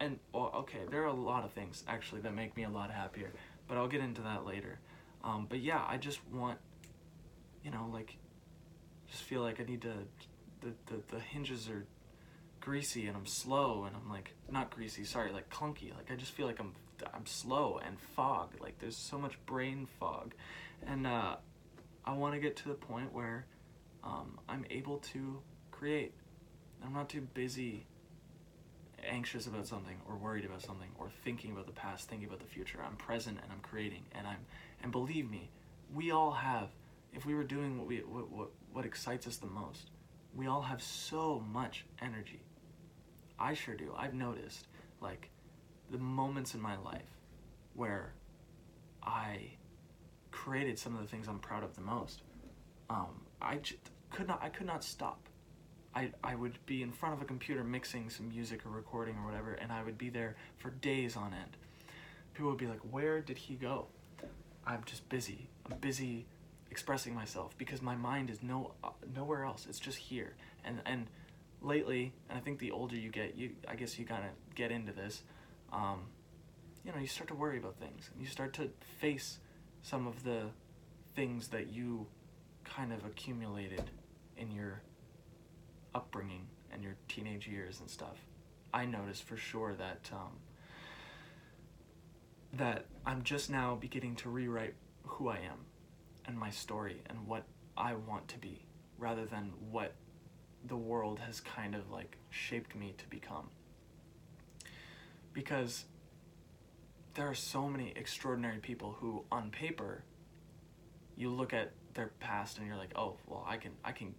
and 0.00 0.18
well, 0.32 0.50
okay, 0.56 0.80
there 0.90 1.02
are 1.02 1.06
a 1.06 1.12
lot 1.12 1.44
of 1.44 1.52
things 1.52 1.84
actually 1.86 2.22
that 2.22 2.34
make 2.34 2.56
me 2.56 2.64
a 2.64 2.70
lot 2.70 2.90
happier, 2.90 3.30
but 3.68 3.76
I'll 3.76 3.88
get 3.88 4.00
into 4.00 4.22
that 4.22 4.44
later. 4.44 4.80
Um, 5.22 5.46
but 5.48 5.60
yeah, 5.60 5.84
I 5.86 5.96
just 5.96 6.18
want, 6.32 6.58
you 7.64 7.70
know, 7.70 7.88
like, 7.92 8.16
just 9.10 9.22
feel 9.22 9.42
like 9.42 9.60
I 9.60 9.64
need 9.64 9.82
to. 9.82 9.94
The, 10.60 10.72
the 10.86 11.02
the 11.08 11.20
hinges 11.20 11.68
are 11.68 11.86
greasy 12.60 13.06
and 13.06 13.16
I'm 13.16 13.26
slow 13.26 13.84
and 13.84 13.94
I'm 13.94 14.10
like 14.10 14.34
not 14.50 14.70
greasy, 14.70 15.04
sorry, 15.04 15.32
like 15.32 15.48
clunky. 15.50 15.94
Like 15.94 16.10
I 16.10 16.16
just 16.16 16.32
feel 16.32 16.46
like 16.46 16.60
I'm 16.60 16.74
I'm 17.14 17.26
slow 17.26 17.80
and 17.84 17.98
fog. 18.00 18.54
Like 18.60 18.78
there's 18.78 18.96
so 18.96 19.18
much 19.18 19.38
brain 19.46 19.86
fog, 19.98 20.34
and 20.86 21.06
uh, 21.06 21.36
I 22.04 22.12
want 22.12 22.34
to 22.34 22.40
get 22.40 22.56
to 22.56 22.68
the 22.68 22.74
point 22.74 23.12
where 23.12 23.46
um, 24.04 24.38
I'm 24.48 24.64
able 24.70 24.98
to 25.12 25.40
create. 25.70 26.14
I'm 26.84 26.92
not 26.92 27.08
too 27.08 27.22
busy 27.34 27.86
anxious 29.06 29.46
about 29.46 29.66
something 29.66 29.96
or 30.08 30.16
worried 30.16 30.44
about 30.44 30.62
something 30.62 30.88
or 30.98 31.08
thinking 31.24 31.52
about 31.52 31.66
the 31.66 31.72
past, 31.72 32.08
thinking 32.08 32.28
about 32.28 32.40
the 32.40 32.46
future. 32.46 32.78
I'm 32.84 32.96
present 32.96 33.38
and 33.42 33.52
I'm 33.52 33.60
creating 33.60 34.02
and 34.12 34.26
I'm 34.26 34.44
and 34.82 34.92
believe 34.92 35.30
me, 35.30 35.50
we 35.92 36.10
all 36.10 36.32
have 36.32 36.68
if 37.12 37.26
we 37.26 37.34
were 37.34 37.44
doing 37.44 37.78
what 37.78 37.86
we 37.86 37.98
what 37.98 38.30
what, 38.30 38.50
what 38.72 38.84
excites 38.84 39.26
us 39.26 39.36
the 39.36 39.46
most, 39.46 39.90
we 40.34 40.46
all 40.46 40.62
have 40.62 40.82
so 40.82 41.44
much 41.52 41.84
energy. 42.00 42.42
I 43.38 43.54
sure 43.54 43.74
do. 43.74 43.92
I've 43.96 44.14
noticed 44.14 44.68
like 45.00 45.30
the 45.90 45.98
moments 45.98 46.54
in 46.54 46.60
my 46.60 46.76
life 46.78 47.16
where 47.74 48.12
I 49.02 49.52
created 50.30 50.78
some 50.78 50.94
of 50.94 51.00
the 51.00 51.06
things 51.06 51.28
I'm 51.28 51.38
proud 51.38 51.62
of 51.62 51.74
the 51.74 51.80
most. 51.80 52.22
Um, 52.90 53.22
could 54.10 54.26
not 54.26 54.42
I 54.42 54.48
could 54.48 54.66
not 54.66 54.82
stop 54.82 55.28
I, 55.94 56.12
I 56.22 56.34
would 56.34 56.64
be 56.66 56.82
in 56.82 56.92
front 56.92 57.14
of 57.14 57.22
a 57.22 57.24
computer 57.24 57.64
mixing 57.64 58.10
some 58.10 58.28
music 58.28 58.64
or 58.64 58.70
recording 58.70 59.16
or 59.16 59.24
whatever, 59.24 59.54
and 59.54 59.72
I 59.72 59.82
would 59.82 59.98
be 59.98 60.10
there 60.10 60.36
for 60.56 60.70
days 60.70 61.16
on 61.16 61.32
end. 61.32 61.56
People 62.34 62.50
would 62.50 62.58
be 62.58 62.66
like, 62.66 62.80
Where 62.90 63.20
did 63.20 63.38
he 63.38 63.54
go? 63.54 63.86
I'm 64.64 64.84
just 64.84 65.08
busy. 65.08 65.48
I'm 65.68 65.78
busy 65.78 66.26
expressing 66.70 67.14
myself 67.14 67.56
because 67.58 67.82
my 67.82 67.96
mind 67.96 68.30
is 68.30 68.42
no 68.42 68.74
uh, 68.84 68.90
nowhere 69.14 69.44
else. 69.44 69.66
It's 69.68 69.80
just 69.80 69.98
here. 69.98 70.36
And 70.64 70.80
and 70.86 71.06
lately, 71.60 72.12
and 72.28 72.38
I 72.38 72.40
think 72.40 72.58
the 72.58 72.70
older 72.70 72.96
you 72.96 73.10
get, 73.10 73.36
you 73.36 73.50
I 73.66 73.74
guess 73.74 73.98
you 73.98 74.04
kind 74.04 74.24
of 74.24 74.54
get 74.54 74.70
into 74.70 74.92
this. 74.92 75.22
Um, 75.72 76.06
you 76.84 76.92
know, 76.92 76.98
you 76.98 77.06
start 77.06 77.28
to 77.28 77.34
worry 77.34 77.58
about 77.58 77.76
things. 77.76 78.08
And 78.12 78.22
you 78.22 78.28
start 78.28 78.54
to 78.54 78.70
face 78.98 79.38
some 79.82 80.06
of 80.06 80.24
the 80.24 80.44
things 81.14 81.48
that 81.48 81.68
you 81.68 82.06
kind 82.64 82.92
of 82.92 83.04
accumulated 83.04 83.90
in 84.36 84.50
your 84.50 84.82
upbringing 85.94 86.46
and 86.72 86.82
your 86.82 86.94
teenage 87.08 87.46
years 87.46 87.80
and 87.80 87.90
stuff, 87.90 88.16
I 88.72 88.86
noticed 88.86 89.24
for 89.24 89.36
sure 89.36 89.74
that 89.74 90.10
um, 90.12 90.38
that 92.52 92.86
I'm 93.04 93.22
just 93.22 93.50
now 93.50 93.74
beginning 93.74 94.16
to 94.16 94.30
rewrite 94.30 94.74
who 95.04 95.28
I 95.28 95.36
am 95.38 95.66
and 96.28 96.38
my 96.38 96.50
story 96.50 97.02
and 97.06 97.26
what 97.26 97.42
I 97.76 97.94
want 97.94 98.28
to 98.28 98.38
be, 98.38 98.66
rather 98.98 99.24
than 99.26 99.52
what 99.70 99.94
the 100.64 100.76
world 100.76 101.18
has 101.18 101.40
kind 101.40 101.74
of 101.74 101.90
like 101.90 102.16
shaped 102.30 102.76
me 102.76 102.94
to 102.98 103.08
become. 103.08 103.48
Because 105.32 105.86
there 107.14 107.28
are 107.28 107.34
so 107.34 107.68
many 107.68 107.92
extraordinary 107.96 108.58
people 108.58 108.96
who, 109.00 109.24
on 109.32 109.50
paper, 109.50 110.04
you 111.16 111.30
look 111.30 111.52
at 111.52 111.72
their 111.94 112.12
past 112.20 112.58
and 112.58 112.66
you're 112.66 112.76
like, 112.76 112.92
oh, 112.94 113.16
well, 113.26 113.44
I 113.48 113.56
can, 113.56 113.72
I 113.84 113.90
can 113.90 114.14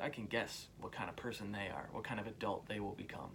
I 0.00 0.10
can 0.10 0.26
guess 0.26 0.68
what 0.80 0.92
kind 0.92 1.08
of 1.08 1.16
person 1.16 1.52
they 1.52 1.68
are, 1.74 1.88
what 1.92 2.04
kind 2.04 2.20
of 2.20 2.26
adult 2.26 2.68
they 2.68 2.80
will 2.80 2.94
become. 2.94 3.30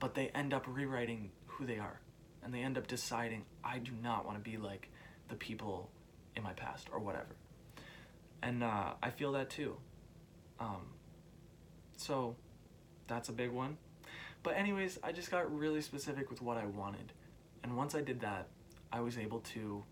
But 0.00 0.14
they 0.14 0.28
end 0.28 0.52
up 0.52 0.66
rewriting 0.68 1.30
who 1.46 1.66
they 1.66 1.78
are. 1.78 2.00
And 2.42 2.52
they 2.52 2.60
end 2.60 2.76
up 2.76 2.86
deciding, 2.86 3.44
I 3.64 3.78
do 3.78 3.92
not 4.02 4.26
want 4.26 4.42
to 4.42 4.50
be 4.50 4.58
like 4.58 4.90
the 5.28 5.34
people 5.34 5.90
in 6.36 6.42
my 6.42 6.52
past 6.52 6.88
or 6.92 6.98
whatever. 6.98 7.36
And 8.44 8.62
uh, 8.62 8.92
I 9.02 9.10
feel 9.10 9.32
that 9.32 9.50
too. 9.50 9.76
Um, 10.60 10.82
so 11.96 12.36
that's 13.08 13.28
a 13.28 13.32
big 13.32 13.50
one. 13.50 13.78
But, 14.42 14.56
anyways, 14.56 14.98
I 15.02 15.12
just 15.12 15.30
got 15.30 15.52
really 15.56 15.80
specific 15.80 16.28
with 16.30 16.42
what 16.42 16.58
I 16.58 16.66
wanted. 16.66 17.12
And 17.62 17.76
once 17.76 17.94
I 17.94 18.02
did 18.02 18.20
that, 18.20 18.48
I 18.92 19.00
was 19.00 19.16
able 19.16 19.40
to 19.54 19.82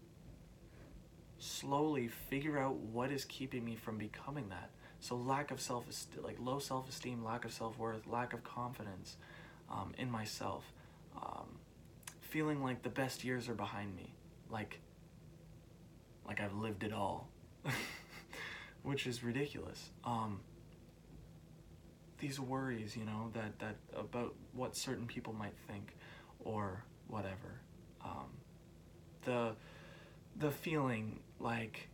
slowly 1.39 2.09
figure 2.09 2.59
out 2.59 2.77
what 2.77 3.11
is 3.11 3.25
keeping 3.25 3.65
me 3.65 3.75
from 3.75 3.99
becoming 3.99 4.49
that 4.51 4.71
so 5.03 5.17
lack 5.17 5.51
of 5.51 5.61
self 5.61 5.85
like 6.23 6.37
low 6.39 6.61
self 6.61 6.89
esteem, 6.89 7.25
lack 7.25 7.45
of 7.45 7.53
self 7.53 7.77
worth, 7.77 8.07
lack 8.07 8.33
of 8.33 8.45
confidence 8.45 9.17
um, 9.69 9.93
in 9.99 10.09
myself, 10.09 10.73
um, 11.21 11.59
feeling 12.21 12.63
like 12.63 12.83
the 12.83 12.89
best 12.89 13.25
years 13.25 13.49
are 13.49 13.55
behind 13.55 13.97
me, 13.97 14.15
like 14.49 14.79
like 16.25 16.41
I've 16.41 16.55
lived 16.55 16.85
it 16.85 16.93
all, 16.93 17.29
which 18.83 19.07
is 19.07 19.23
ridiculous. 19.23 19.91
Um, 20.05 20.41
these 22.19 22.39
worries, 22.39 22.97
you 22.97 23.05
know, 23.05 23.31
that 23.35 23.59
that 23.59 23.77
about 23.97 24.35
what 24.53 24.77
certain 24.77 25.07
people 25.07 25.33
might 25.33 25.57
think, 25.69 25.97
or 26.41 26.85
whatever. 27.09 27.61
Um, 28.05 28.31
the 29.25 29.53
the 30.37 30.51
feeling 30.51 31.21
like 31.39 31.89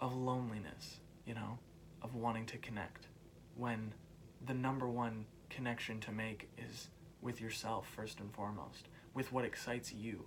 of 0.00 0.14
loneliness, 0.14 0.98
you 1.26 1.34
know 1.34 1.58
of 2.02 2.14
wanting 2.14 2.46
to 2.46 2.58
connect 2.58 3.06
when 3.56 3.92
the 4.46 4.54
number 4.54 4.88
one 4.88 5.24
connection 5.50 6.00
to 6.00 6.12
make 6.12 6.48
is 6.58 6.88
with 7.20 7.40
yourself 7.40 7.88
first 7.94 8.20
and 8.20 8.32
foremost, 8.32 8.88
with 9.14 9.32
what 9.32 9.44
excites 9.44 9.92
you. 9.92 10.26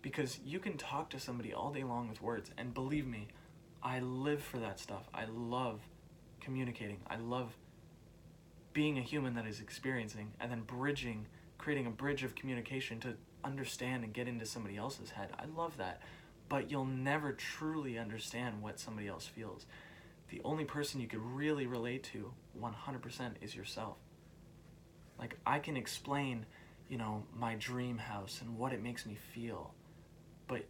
Because 0.00 0.40
you 0.44 0.58
can 0.58 0.76
talk 0.76 1.10
to 1.10 1.20
somebody 1.20 1.52
all 1.52 1.70
day 1.70 1.84
long 1.84 2.08
with 2.08 2.22
words, 2.22 2.50
and 2.56 2.74
believe 2.74 3.06
me, 3.06 3.28
I 3.82 4.00
live 4.00 4.42
for 4.42 4.58
that 4.58 4.78
stuff. 4.78 5.08
I 5.12 5.24
love 5.26 5.80
communicating. 6.40 7.00
I 7.08 7.16
love 7.16 7.56
being 8.72 8.98
a 8.98 9.02
human 9.02 9.34
that 9.34 9.46
is 9.46 9.60
experiencing 9.60 10.32
and 10.40 10.50
then 10.50 10.62
bridging, 10.62 11.26
creating 11.58 11.86
a 11.86 11.90
bridge 11.90 12.24
of 12.24 12.34
communication 12.34 13.00
to 13.00 13.14
understand 13.44 14.04
and 14.04 14.12
get 14.12 14.28
into 14.28 14.46
somebody 14.46 14.76
else's 14.76 15.10
head. 15.10 15.30
I 15.38 15.44
love 15.56 15.76
that. 15.78 16.00
But 16.48 16.70
you'll 16.70 16.84
never 16.84 17.32
truly 17.32 17.98
understand 17.98 18.62
what 18.62 18.78
somebody 18.78 19.08
else 19.08 19.26
feels 19.26 19.66
the 20.32 20.40
only 20.46 20.64
person 20.64 20.98
you 20.98 21.06
could 21.06 21.20
really 21.20 21.66
relate 21.66 22.02
to 22.02 22.32
100% 22.58 23.32
is 23.42 23.54
yourself. 23.54 23.98
Like, 25.18 25.36
I 25.46 25.58
can 25.58 25.76
explain, 25.76 26.46
you 26.88 26.96
know, 26.96 27.24
my 27.36 27.54
dream 27.56 27.98
house 27.98 28.40
and 28.40 28.56
what 28.56 28.72
it 28.72 28.82
makes 28.82 29.04
me 29.04 29.14
feel, 29.34 29.74
but 30.48 30.64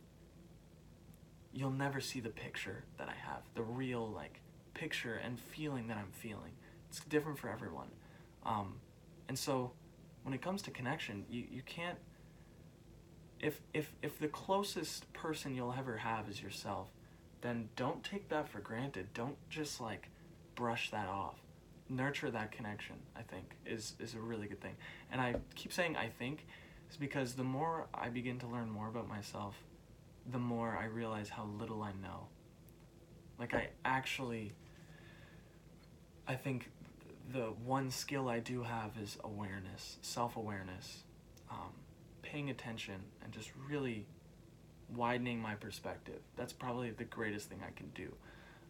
you'll 1.53 1.71
never 1.71 2.01
see 2.01 2.21
the 2.21 2.31
picture 2.31 2.85
that 2.99 3.09
I 3.09 3.15
have, 3.29 3.43
the 3.55 3.63
real 3.63 4.09
like 4.09 4.41
picture 4.75 5.15
and 5.15 5.39
feeling 5.39 5.89
that 5.89 5.97
I'm 5.97 6.11
feeling. 6.13 6.53
It's 6.89 7.01
different 7.01 7.39
for 7.39 7.49
everyone. 7.49 7.89
Um, 8.45 8.75
and 9.29 9.39
so 9.39 9.73
when 10.23 10.35
it 10.35 10.43
comes 10.43 10.63
to 10.63 10.71
connection, 10.71 11.25
you, 11.31 11.45
you 11.51 11.63
can't 11.63 11.99
if 13.43 13.61
if 13.75 13.93
if 14.03 14.19
the 14.19 14.29
closest 14.29 15.13
person 15.13 15.55
you'll 15.55 15.75
ever 15.77 15.99
have 15.99 16.29
is 16.29 16.41
yourself, 16.41 16.87
then 17.43 17.69
don't 17.77 18.03
take 18.05 18.29
that 18.29 18.49
for 18.49 18.61
granted. 18.61 19.09
Don't 19.13 19.37
just 19.51 19.81
like 19.81 20.09
brush 20.55 20.91
that 20.91 21.09
off. 21.09 21.35
Nurture 21.89 22.31
that 22.31 22.53
connection, 22.53 22.97
I 23.17 23.23
think, 23.23 23.57
is 23.67 23.95
is 23.99 24.15
a 24.15 24.21
really 24.21 24.47
good 24.47 24.61
thing. 24.61 24.77
And 25.11 25.21
I 25.21 25.35
keep 25.57 25.73
saying 25.73 25.97
I 25.97 26.09
think 26.09 26.47
is 26.91 26.97
because 26.97 27.35
the 27.35 27.45
more 27.45 27.87
I 27.93 28.09
begin 28.09 28.39
to 28.39 28.47
learn 28.47 28.71
more 28.71 28.89
about 28.89 29.09
myself, 29.09 29.57
the 30.31 30.39
more 30.39 30.77
I 30.81 30.87
realize 30.87 31.29
how 31.29 31.45
little 31.59 31.83
I 31.83 31.93
know. 31.93 32.29
Like 33.39 33.55
I 33.55 33.69
actually 33.85 34.53
I 36.27 36.35
think 36.35 36.71
the 37.33 37.53
one 37.65 37.91
skill 37.91 38.29
I 38.29 38.39
do 38.39 38.63
have 38.63 38.93
is 39.01 39.19
awareness, 39.25 39.99
self-awareness. 40.03 41.05
Um, 41.51 41.73
paying 42.23 42.49
attention 42.49 42.95
and 43.23 43.33
just 43.33 43.51
really 43.69 44.07
widening 44.95 45.41
my 45.41 45.55
perspective. 45.55 46.21
That's 46.37 46.53
probably 46.53 46.91
the 46.91 47.05
greatest 47.05 47.49
thing 47.49 47.61
I 47.67 47.71
can 47.73 47.91
do. 47.95 48.15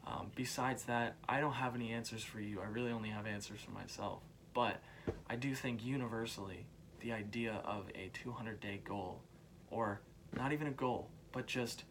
Um, 0.05 0.33
besides 0.35 0.85
that, 0.85 1.15
I 1.29 1.41
don't 1.41 1.53
have 1.53 1.77
any 1.77 1.93
answers 1.93 2.25
for 2.25 2.41
you. 2.41 2.61
I 2.61 2.67
really 2.67 2.91
only 2.91 3.11
have 3.11 3.27
answers 3.27 3.61
for 3.61 3.71
myself. 3.71 4.23
But 4.53 4.81
I 5.31 5.37
do 5.37 5.55
think 5.55 5.85
universally, 5.85 6.67
the 7.01 7.13
idea 7.13 7.61
of 7.65 7.85
a 7.95 8.11
200 8.13 8.61
day 8.61 8.81
goal, 8.85 9.21
or 9.71 10.01
not 10.37 10.53
even 10.53 10.67
a 10.67 10.73
goal, 10.73 11.09
but 11.33 11.47
just 11.47 11.85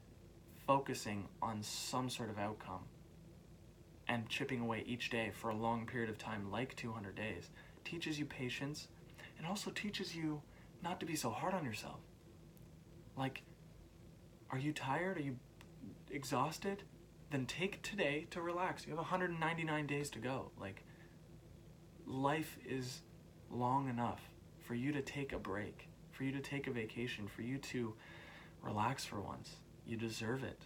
focusing 0.68 1.28
on 1.42 1.62
some 1.62 2.10
sort 2.10 2.30
of 2.30 2.38
outcome 2.38 2.86
and 4.08 4.28
chipping 4.30 4.62
away 4.62 4.84
each 4.86 5.10
day 5.10 5.32
for 5.34 5.50
a 5.50 5.56
long 5.56 5.86
period 5.86 6.10
of 6.10 6.18
time, 6.18 6.52
like 6.52 6.76
200 6.76 7.16
days, 7.16 7.50
teaches 7.84 8.20
you 8.20 8.26
patience 8.26 8.88
and 9.38 9.48
also 9.48 9.72
teaches 9.72 10.16
you 10.16 10.42
not 10.84 11.00
to 11.00 11.06
be 11.06 11.16
so 11.16 11.30
hard 11.30 11.54
on 11.54 11.66
yourself. 11.66 12.00
Like, 13.18 13.44
are 14.50 14.60
you 14.60 14.74
tired? 14.74 15.18
Are 15.18 15.22
you 15.22 15.38
exhausted? 16.10 16.84
Then 17.32 17.46
take 17.46 17.82
today 17.82 18.28
to 18.32 18.42
relax. 18.42 18.86
You 18.86 18.92
have 18.92 19.00
199 19.00 19.88
days 19.88 20.10
to 20.12 20.20
go. 20.20 20.52
Like, 20.60 20.84
life 22.06 22.58
is 22.66 23.02
long 23.50 23.90
enough 23.90 24.22
for 24.66 24.76
you 24.76 24.92
to 24.92 25.02
take 25.02 25.34
a 25.34 25.40
break, 25.40 25.88
for 26.12 26.24
you 26.24 26.32
to 26.32 26.40
take 26.40 26.68
a 26.68 26.72
vacation, 26.72 27.28
for 27.28 27.42
you 27.42 27.58
to 27.58 27.94
relax 28.62 29.06
for 29.06 29.20
once. 29.20 29.56
You 29.86 29.98
deserve 29.98 30.44
it. 30.44 30.66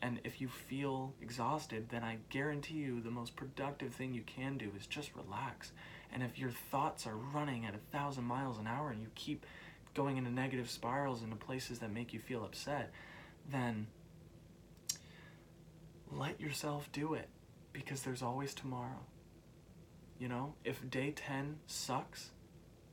And 0.00 0.20
if 0.22 0.40
you 0.40 0.48
feel 0.48 1.14
exhausted, 1.20 1.88
then 1.90 2.04
I 2.04 2.18
guarantee 2.30 2.74
you 2.74 3.00
the 3.00 3.10
most 3.10 3.34
productive 3.34 3.92
thing 3.94 4.14
you 4.14 4.22
can 4.22 4.56
do 4.56 4.70
is 4.78 4.86
just 4.86 5.16
relax 5.16 5.72
and 6.12 6.22
if 6.22 6.38
your 6.38 6.50
thoughts 6.50 7.06
are 7.06 7.16
running 7.16 7.66
at 7.66 7.74
a 7.74 7.96
thousand 7.96 8.24
miles 8.24 8.58
an 8.58 8.66
hour 8.66 8.90
and 8.90 9.00
you 9.00 9.08
keep 9.14 9.44
going 9.94 10.16
into 10.16 10.30
negative 10.30 10.70
spirals 10.70 11.22
into 11.22 11.36
places 11.36 11.78
that 11.80 11.92
make 11.92 12.12
you 12.12 12.20
feel 12.20 12.44
upset, 12.44 12.90
then 13.50 13.86
let 16.10 16.40
yourself 16.40 16.90
do 16.92 17.14
it 17.14 17.28
because 17.72 18.02
there's 18.02 18.22
always 18.22 18.54
tomorrow. 18.54 19.00
You 20.18 20.28
know, 20.28 20.54
if 20.64 20.88
day 20.90 21.12
10 21.14 21.58
sucks, 21.66 22.30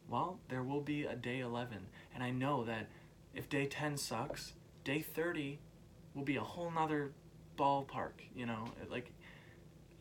well, 0.07 0.39
there 0.49 0.63
will 0.63 0.81
be 0.81 1.05
a 1.05 1.15
day 1.15 1.39
11. 1.39 1.77
And 2.13 2.23
I 2.23 2.31
know 2.31 2.65
that 2.65 2.87
if 3.35 3.49
day 3.49 3.65
10 3.65 3.97
sucks, 3.97 4.53
day 4.83 5.01
30 5.01 5.59
will 6.13 6.23
be 6.23 6.37
a 6.37 6.41
whole 6.41 6.71
nother 6.71 7.11
ballpark, 7.57 8.13
you 8.35 8.45
know? 8.45 8.65
Like, 8.89 9.11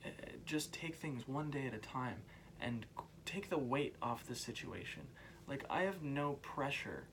eh, 0.05 0.09
just 0.47 0.73
take 0.73 0.95
things 0.95 1.27
one 1.27 1.51
day 1.51 1.67
at 1.67 1.75
a 1.75 1.79
time 1.79 2.19
and 2.61 2.87
take 3.27 3.51
the 3.51 3.59
weight 3.59 3.97
off 4.01 4.27
the 4.27 4.35
situation. 4.35 5.03
Like, 5.49 5.65
I 5.69 5.83
have 5.83 6.03
no 6.03 6.35
pressure 6.35 7.05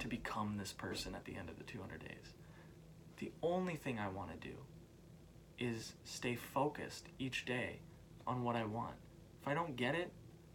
to 0.00 0.08
become 0.08 0.56
this 0.56 0.72
person 0.72 1.14
at 1.14 1.24
the 1.24 1.36
end 1.36 1.48
of 1.48 1.58
the 1.58 1.64
200 1.64 2.00
days. 2.00 2.34
The 3.18 3.32
only 3.42 3.76
thing 3.76 3.98
I 3.98 4.08
want 4.08 4.30
to 4.30 4.48
do 4.48 4.54
is 5.58 5.94
stay 6.04 6.36
focused 6.36 7.08
each 7.18 7.44
day 7.44 7.80
on 8.26 8.42
what 8.42 8.56
I 8.56 8.64
want. 8.64 8.94
If 9.42 9.48
I 9.48 9.54
don't 9.54 9.76
get 9.76 9.94
it, 9.94 10.12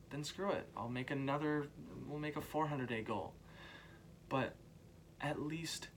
then 0.09 0.23
screw 0.23 0.51
it. 0.51 0.67
I'll 0.77 0.89
make 0.89 1.11
another, 1.11 1.67
we'll 2.07 2.19
make 2.19 2.37
a 2.37 2.41
400 2.41 2.87
day 2.87 3.01
goal. 3.01 3.33
But 4.29 4.55
at 5.23 5.41
least, 5.41 5.87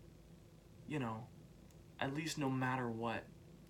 you 0.89 0.99
know, 0.99 1.25
at 2.01 2.15
least 2.15 2.39
no 2.39 2.49
matter 2.49 2.89
what, 2.89 3.25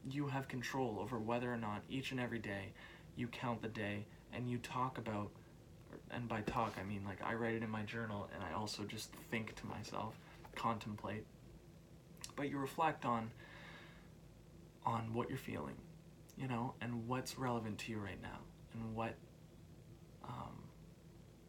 you 0.08 0.28
have 0.28 0.46
control 0.46 0.98
over 1.00 1.18
whether 1.18 1.52
or 1.52 1.56
not 1.56 1.82
each 1.88 2.12
and 2.12 2.20
every 2.20 2.38
day 2.38 2.72
you 3.16 3.26
count 3.26 3.60
the 3.62 3.68
day 3.68 4.06
and 4.32 4.48
you 4.48 4.58
talk 4.58 4.98
about 4.98 5.30
and 6.10 6.28
by 6.28 6.40
talk 6.42 6.74
I 6.78 6.84
mean 6.84 7.02
like 7.04 7.18
I 7.24 7.34
write 7.34 7.54
it 7.54 7.62
in 7.62 7.70
my 7.70 7.82
journal 7.82 8.28
and 8.32 8.44
I 8.44 8.56
also 8.56 8.84
just 8.84 9.10
think 9.30 9.54
to 9.56 9.66
myself, 9.66 10.14
contemplate. 10.54 11.24
But 12.36 12.50
you 12.50 12.58
reflect 12.58 13.04
on 13.04 13.30
on 14.84 15.12
what 15.12 15.28
you're 15.28 15.38
feeling, 15.38 15.74
you 16.36 16.46
know, 16.46 16.74
and 16.80 17.08
what's 17.08 17.36
relevant 17.38 17.78
to 17.78 17.90
you 17.90 17.98
right 17.98 18.20
now, 18.22 18.38
and 18.74 18.94
what 18.94 19.14
um, 20.22 20.62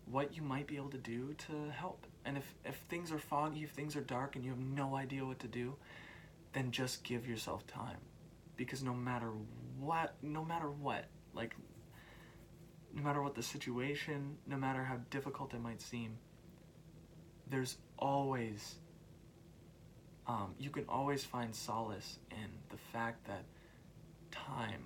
what 0.10 0.36
you 0.36 0.41
might 0.41 0.65
be 0.65 0.78
able 0.78 0.89
to 0.89 0.98
do 0.98 1.36
to 1.48 1.72
help. 1.72 2.07
And 2.28 2.38
if 2.38 2.54
if 2.66 2.76
things 2.90 3.12
are 3.13 3.18
foggy, 3.20 3.63
if 3.63 3.72
things 3.72 3.96
are 3.96 4.02
dark, 4.02 4.36
and 4.36 4.44
you 4.44 4.52
have 4.52 4.60
no 4.60 4.96
idea 4.96 5.26
what 5.26 5.40
to 5.40 5.48
do, 5.48 5.76
then 6.52 6.72
just 6.72 7.04
give 7.06 7.26
yourself 7.26 7.66
time, 7.68 8.02
because 8.58 8.84
no 8.84 8.94
matter 8.94 9.32
what, 9.80 10.16
no 10.22 10.44
matter 10.44 10.70
what, 10.70 11.06
like 11.34 11.56
no 12.94 13.02
matter 13.02 13.22
what 13.22 13.34
the 13.34 13.44
situation, 13.44 14.38
no 14.46 14.58
matter 14.58 14.84
how 14.84 14.98
difficult 15.10 15.54
it 15.54 15.62
might 15.62 15.82
seem, 15.82 16.18
there's 17.50 17.78
always, 17.98 18.76
um, 20.26 20.54
you 20.60 20.70
can 20.70 20.86
always 20.90 21.24
find 21.24 21.56
solace 21.56 22.20
in 22.32 22.50
the 22.70 22.78
fact 22.92 23.26
that 23.28 23.44
time 24.32 24.84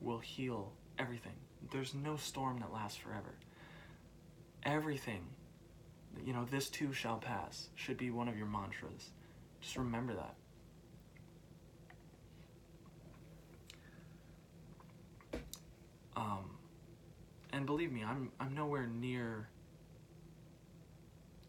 will 0.00 0.18
heal 0.18 0.72
everything. 0.98 1.36
There's 1.70 1.94
no 1.94 2.16
storm 2.16 2.58
that 2.58 2.72
lasts 2.72 2.98
forever. 2.98 3.34
Everything, 4.64 5.22
you 6.24 6.32
know, 6.32 6.44
this 6.50 6.68
too 6.68 6.92
shall 6.92 7.18
pass, 7.18 7.68
should 7.74 7.96
be 7.96 8.10
one 8.10 8.28
of 8.28 8.36
your 8.36 8.46
mantras. 8.46 9.10
Just 9.60 9.76
remember 9.76 10.14
that. 10.14 10.34
Um, 16.16 16.50
and 17.52 17.64
believe 17.66 17.92
me, 17.92 18.04
I'm 18.04 18.30
I'm 18.38 18.54
nowhere 18.54 18.86
near. 18.86 19.48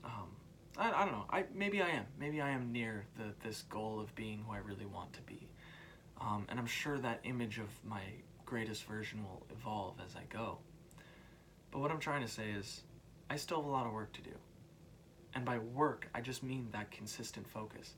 Um, 0.04 0.30
I, 0.78 0.92
I 0.92 1.06
don't 1.06 1.14
know. 1.14 1.26
I 1.30 1.46
maybe 1.54 1.82
I 1.82 1.90
am. 1.90 2.06
Maybe 2.20 2.42
I 2.42 2.50
am 2.50 2.72
near 2.72 3.06
the 3.18 3.34
this 3.48 3.64
goal 3.64 4.00
of 4.00 4.14
being 4.16 4.44
who 4.48 4.54
I 4.54 4.60
really 4.60 4.86
want 4.86 5.14
to 5.14 5.22
be, 5.22 5.48
um, 6.22 6.46
and 6.50 6.60
I'm 6.60 6.66
sure 6.66 6.98
that 7.00 7.20
image 7.24 7.60
of 7.60 7.68
my 7.84 8.02
greatest 8.46 8.86
version 8.86 9.24
will 9.24 9.46
evolve 9.52 9.96
as 10.06 10.16
I 10.16 10.24
go. 10.34 10.60
But 11.72 11.80
what 11.80 11.92
I'm 11.92 12.00
trying 12.00 12.22
to 12.22 12.28
say 12.28 12.52
is, 12.52 12.84
I 13.30 13.36
still 13.36 13.58
have 13.58 13.66
a 13.66 13.72
lot 13.72 13.86
of 13.86 13.94
work 13.94 14.14
to 14.14 14.22
do, 14.22 14.36
and 15.36 15.46
by 15.46 15.58
work 15.58 16.08
I 16.14 16.22
just 16.22 16.44
mean 16.44 16.70
that 16.72 16.92
consistent 16.92 17.48
focus. 17.50 17.94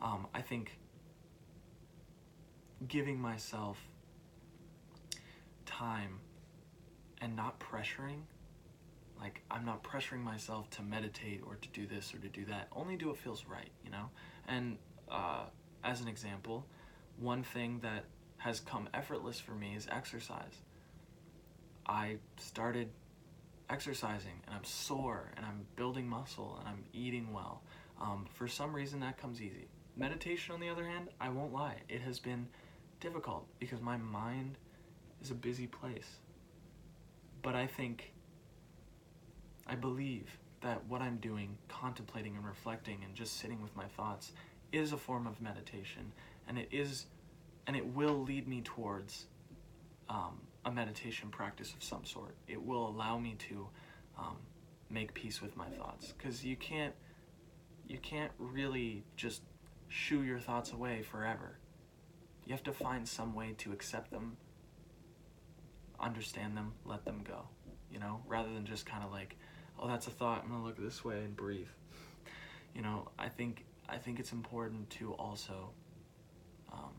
Um, 0.00 0.26
I 0.34 0.40
think 0.40 0.78
giving 2.88 3.20
myself 3.20 3.78
time 5.66 6.18
and 7.20 7.36
not 7.36 7.58
pressuring 7.60 8.22
like 9.20 9.40
i'm 9.50 9.64
not 9.64 9.82
pressuring 9.82 10.22
myself 10.22 10.68
to 10.70 10.82
meditate 10.82 11.40
or 11.46 11.54
to 11.56 11.68
do 11.68 11.86
this 11.86 12.12
or 12.14 12.18
to 12.18 12.28
do 12.28 12.44
that 12.44 12.66
only 12.74 12.96
do 12.96 13.08
what 13.08 13.16
feels 13.16 13.44
right 13.46 13.70
you 13.84 13.90
know 13.90 14.10
and 14.48 14.76
uh, 15.10 15.44
as 15.84 16.00
an 16.00 16.08
example 16.08 16.66
one 17.18 17.42
thing 17.42 17.78
that 17.82 18.04
has 18.38 18.58
come 18.60 18.88
effortless 18.92 19.38
for 19.38 19.52
me 19.52 19.74
is 19.76 19.86
exercise 19.90 20.62
i 21.86 22.16
started 22.38 22.88
exercising 23.72 24.40
and 24.46 24.54
i'm 24.54 24.64
sore 24.64 25.32
and 25.36 25.46
i'm 25.46 25.64
building 25.76 26.06
muscle 26.06 26.56
and 26.60 26.68
i'm 26.68 26.84
eating 26.92 27.32
well. 27.32 27.62
Um, 28.00 28.26
for 28.34 28.48
some 28.48 28.74
reason 28.74 29.00
that 29.00 29.16
comes 29.16 29.40
easy. 29.40 29.68
Meditation 29.96 30.54
on 30.54 30.60
the 30.60 30.68
other 30.68 30.84
hand 30.84 31.08
i 31.20 31.28
won't 31.28 31.52
lie 31.52 31.76
it 31.88 32.02
has 32.02 32.18
been 32.18 32.46
difficult 33.02 33.46
because 33.58 33.80
my 33.80 33.96
mind 33.96 34.56
is 35.22 35.30
a 35.30 35.34
busy 35.34 35.66
place. 35.66 36.18
But 37.42 37.54
I 37.54 37.66
think, 37.66 38.12
I 39.66 39.74
believe 39.74 40.38
that 40.60 40.84
what 40.86 41.02
I'm 41.02 41.16
doing, 41.16 41.58
contemplating 41.68 42.36
and 42.36 42.46
reflecting 42.46 43.02
and 43.04 43.14
just 43.14 43.38
sitting 43.38 43.60
with 43.60 43.74
my 43.74 43.86
thoughts, 43.96 44.32
is 44.70 44.92
a 44.92 44.96
form 44.96 45.26
of 45.26 45.40
meditation, 45.40 46.12
and 46.48 46.56
it 46.56 46.68
is, 46.70 47.06
and 47.66 47.76
it 47.76 47.84
will 47.84 48.22
lead 48.22 48.48
me 48.48 48.62
towards 48.62 49.26
um, 50.08 50.40
a 50.64 50.70
meditation 50.70 51.30
practice 51.30 51.72
of 51.74 51.82
some 51.82 52.04
sort. 52.04 52.36
It 52.46 52.64
will 52.64 52.88
allow 52.88 53.18
me 53.18 53.36
to 53.48 53.68
um, 54.18 54.36
make 54.90 55.14
peace 55.14 55.42
with 55.42 55.56
my 55.56 55.68
thoughts, 55.70 56.12
because 56.12 56.44
you 56.44 56.56
can't, 56.56 56.94
you 57.88 57.98
can't 57.98 58.32
really 58.38 59.04
just 59.16 59.42
shoo 59.88 60.22
your 60.22 60.38
thoughts 60.38 60.72
away 60.72 61.02
forever. 61.02 61.58
You 62.46 62.52
have 62.52 62.62
to 62.64 62.72
find 62.72 63.08
some 63.08 63.34
way 63.34 63.54
to 63.58 63.72
accept 63.72 64.10
them, 64.10 64.36
understand 66.00 66.56
them, 66.56 66.72
let 66.84 67.04
them 67.04 67.22
go, 67.24 67.48
you 67.90 67.98
know, 67.98 68.22
rather 68.26 68.52
than 68.52 68.64
just 68.64 68.84
kind 68.86 69.04
of 69.04 69.10
like, 69.10 69.36
oh, 69.78 69.88
that's 69.88 70.06
a 70.06 70.10
thought, 70.10 70.42
I'm 70.44 70.50
gonna 70.50 70.64
look 70.64 70.76
this 70.78 71.04
way 71.04 71.18
and 71.18 71.36
breathe. 71.36 71.68
You 72.74 72.82
know, 72.82 73.08
I 73.18 73.28
think 73.28 73.64
I 73.88 73.98
think 73.98 74.18
it's 74.18 74.32
important 74.32 74.88
to 74.90 75.12
also 75.14 75.70
um, 76.72 76.94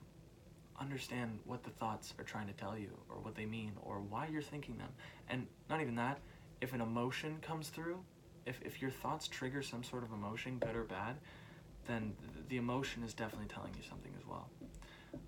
understand 0.93 1.39
what 1.45 1.63
the 1.63 1.71
thoughts 1.71 2.13
are 2.19 2.23
trying 2.23 2.45
to 2.45 2.53
tell 2.53 2.77
you, 2.77 2.91
or 3.09 3.15
what 3.15 3.33
they 3.33 3.47
mean, 3.47 3.71
or 3.81 3.99
why 3.99 4.27
you're 4.31 4.43
thinking 4.43 4.77
them, 4.77 4.89
and 5.27 5.47
not 5.67 5.81
even 5.81 5.95
that. 5.95 6.19
If 6.61 6.71
an 6.73 6.81
emotion 6.81 7.37
comes 7.41 7.69
through, 7.69 7.99
if 8.45 8.59
if 8.63 8.79
your 8.79 8.91
thoughts 8.91 9.27
trigger 9.27 9.63
some 9.63 9.83
sort 9.83 10.03
of 10.03 10.11
emotion, 10.11 10.59
good 10.59 10.75
or 10.75 10.83
bad, 10.83 11.15
then 11.87 12.13
the 12.47 12.57
emotion 12.57 13.03
is 13.03 13.15
definitely 13.15 13.47
telling 13.47 13.71
you 13.75 13.81
something 13.89 14.11
as 14.19 14.25
well. 14.27 14.47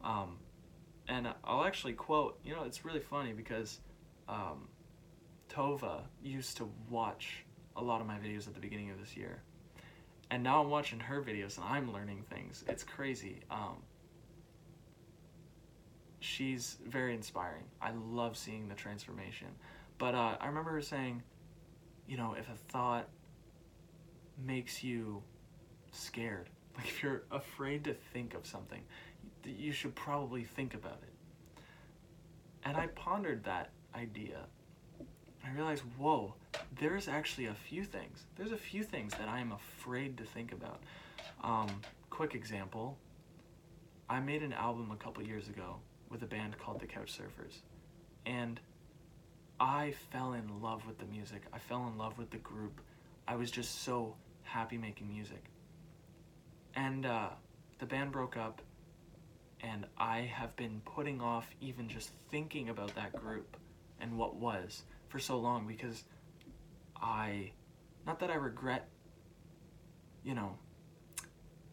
Um, 0.03 0.37
and 1.07 1.27
I'll 1.43 1.65
actually 1.65 1.93
quote, 1.93 2.39
you 2.43 2.55
know, 2.55 2.63
it's 2.63 2.85
really 2.85 2.99
funny 2.99 3.33
because 3.33 3.79
um, 4.29 4.69
Tova 5.49 6.03
used 6.21 6.57
to 6.57 6.69
watch 6.91 7.43
a 7.75 7.81
lot 7.81 8.01
of 8.01 8.07
my 8.07 8.17
videos 8.17 8.47
at 8.47 8.53
the 8.53 8.59
beginning 8.59 8.91
of 8.91 8.99
this 8.99 9.17
year. 9.17 9.41
And 10.29 10.43
now 10.43 10.61
I'm 10.61 10.69
watching 10.69 10.99
her 10.99 11.21
videos 11.21 11.57
and 11.57 11.65
I'm 11.65 11.91
learning 11.91 12.23
things. 12.29 12.63
It's 12.67 12.83
crazy. 12.83 13.41
Um, 13.49 13.77
she's 16.25 16.77
very 16.85 17.13
inspiring. 17.13 17.63
I 17.81 17.91
love 17.91 18.35
seeing 18.35 18.67
the 18.67 18.75
transformation. 18.75 19.47
But 19.97 20.15
uh, 20.15 20.35
I 20.39 20.47
remember 20.47 20.71
her 20.71 20.81
saying, 20.81 21.23
you 22.07 22.17
know, 22.17 22.35
if 22.37 22.49
a 22.49 22.55
thought 22.71 23.07
makes 24.43 24.83
you 24.83 25.21
scared, 25.91 26.49
like 26.77 26.87
if 26.87 27.03
you're 27.03 27.23
afraid 27.31 27.83
to 27.85 27.93
think 27.93 28.33
of 28.33 28.45
something, 28.45 28.81
you 29.45 29.71
should 29.71 29.95
probably 29.95 30.43
think 30.43 30.73
about 30.73 30.99
it. 31.03 31.61
And 32.63 32.75
I 32.75 32.87
pondered 32.87 33.43
that 33.43 33.69
idea. 33.95 34.39
I 35.45 35.51
realized, 35.55 35.83
whoa, 35.97 36.33
there's 36.79 37.07
actually 37.07 37.45
a 37.45 37.53
few 37.53 37.83
things. 37.83 38.25
There's 38.35 38.51
a 38.51 38.57
few 38.57 38.83
things 38.83 39.13
that 39.19 39.29
I 39.29 39.39
am 39.39 39.51
afraid 39.51 40.17
to 40.17 40.23
think 40.23 40.51
about. 40.51 40.81
Um, 41.43 41.81
quick 42.09 42.33
example 42.33 42.97
I 44.09 44.19
made 44.19 44.43
an 44.43 44.53
album 44.53 44.91
a 44.91 44.95
couple 44.95 45.23
years 45.23 45.49
ago 45.49 45.77
with 46.15 46.23
a 46.23 46.33
band 46.33 46.57
called 46.57 46.79
the 46.79 46.85
Couch 46.85 47.11
Surfers. 47.19 47.57
And 48.25 48.57
I 49.59 49.93
fell 50.11 50.31
in 50.31 50.61
love 50.61 50.87
with 50.87 50.97
the 50.97 51.05
music. 51.07 51.41
I 51.51 51.59
fell 51.59 51.87
in 51.87 51.97
love 51.97 52.17
with 52.17 52.29
the 52.29 52.37
group. 52.37 52.79
I 53.27 53.35
was 53.35 53.51
just 53.51 53.83
so 53.83 54.15
happy 54.43 54.77
making 54.77 55.09
music. 55.09 55.43
And 56.73 57.05
uh, 57.05 57.29
the 57.79 57.85
band 57.85 58.13
broke 58.13 58.37
up, 58.37 58.61
and 59.59 59.85
I 59.97 60.21
have 60.21 60.55
been 60.55 60.81
putting 60.85 61.19
off 61.19 61.49
even 61.59 61.89
just 61.89 62.11
thinking 62.31 62.69
about 62.69 62.95
that 62.95 63.13
group 63.13 63.57
and 63.99 64.17
what 64.17 64.35
was 64.35 64.83
for 65.09 65.19
so 65.19 65.37
long 65.37 65.67
because 65.67 66.05
I, 66.95 67.51
not 68.07 68.19
that 68.21 68.29
I 68.29 68.35
regret, 68.35 68.87
you 70.23 70.33
know, 70.33 70.57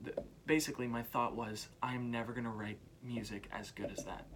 the, 0.02 0.14
basically 0.46 0.88
my 0.88 1.02
thought 1.02 1.37
was 1.37 1.68
I'm 1.81 2.11
never 2.11 2.33
gonna 2.33 2.50
write 2.50 2.78
music 3.02 3.48
as 3.52 3.70
good 3.70 3.92
as 3.96 4.05
that, 4.05 4.26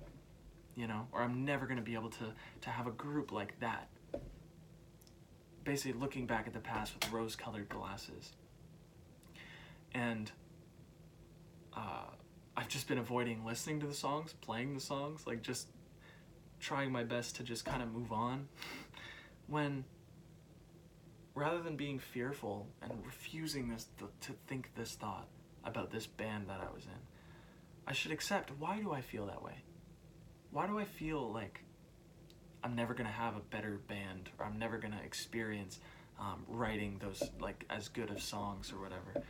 you 0.77 0.87
know, 0.87 1.09
or 1.11 1.23
I'm 1.23 1.45
never 1.45 1.67
gonna 1.67 1.81
be 1.83 1.95
able 1.95 2.11
to 2.11 2.33
to 2.61 2.71
have 2.71 2.87
a 2.87 2.91
group 2.93 3.33
like 3.33 3.59
that. 3.61 3.89
Basically, 5.65 5.99
looking 5.99 6.27
back 6.27 6.47
at 6.47 6.53
the 6.53 6.61
past 6.61 6.95
with 6.95 7.11
rose-colored 7.11 7.69
glasses, 7.69 8.33
and 9.93 10.31
uh, 11.75 12.11
I've 12.57 12.69
just 12.69 12.87
been 12.87 12.99
avoiding 12.99 13.45
listening 13.45 13.81
to 13.81 13.87
the 13.87 13.95
songs, 13.95 14.33
playing 14.41 14.75
the 14.75 14.81
songs, 14.81 15.27
like 15.27 15.43
just 15.43 15.69
trying 16.61 16.93
my 16.93 17.03
best 17.03 17.37
to 17.37 17.43
just 17.43 17.65
kind 17.65 17.83
of 17.83 17.93
move 17.93 18.12
on. 18.12 18.49
when 19.47 19.85
rather 21.35 21.62
than 21.62 21.77
being 21.77 21.99
fearful 21.99 22.67
and 22.81 22.93
refusing 23.05 23.69
this 23.69 23.87
th- 23.99 24.11
to 24.21 24.33
think 24.47 24.71
this 24.75 24.95
thought 24.95 25.29
about 25.65 25.91
this 25.91 26.07
band 26.07 26.49
that 26.49 26.61
I 26.61 26.73
was 26.75 26.85
in, 26.85 27.01
I 27.87 27.93
should 27.93 28.12
accept 28.12 28.51
why 28.59 28.81
do 28.81 28.93
I 28.93 29.01
feel 29.01 29.27
that 29.27 29.43
way? 29.43 29.62
Why 30.57 30.66
do 30.66 30.79
I 30.79 30.87
feel 30.87 31.31
like 31.31 31.61
I'm 32.64 32.75
never 32.75 32.95
gonna 32.95 33.11
have 33.11 33.37
a 33.37 33.40
better 33.40 33.79
band 33.88 34.31
or 34.38 34.47
I'm 34.47 34.59
never 34.59 34.79
gonna 34.79 35.03
experience 35.05 35.81
um, 36.19 36.47
writing 36.49 36.99
those 36.99 37.23
like 37.38 37.66
as 37.69 37.88
good 37.88 38.09
of 38.09 38.23
songs 38.23 38.73
or 38.73 38.81
whatever? 38.81 39.23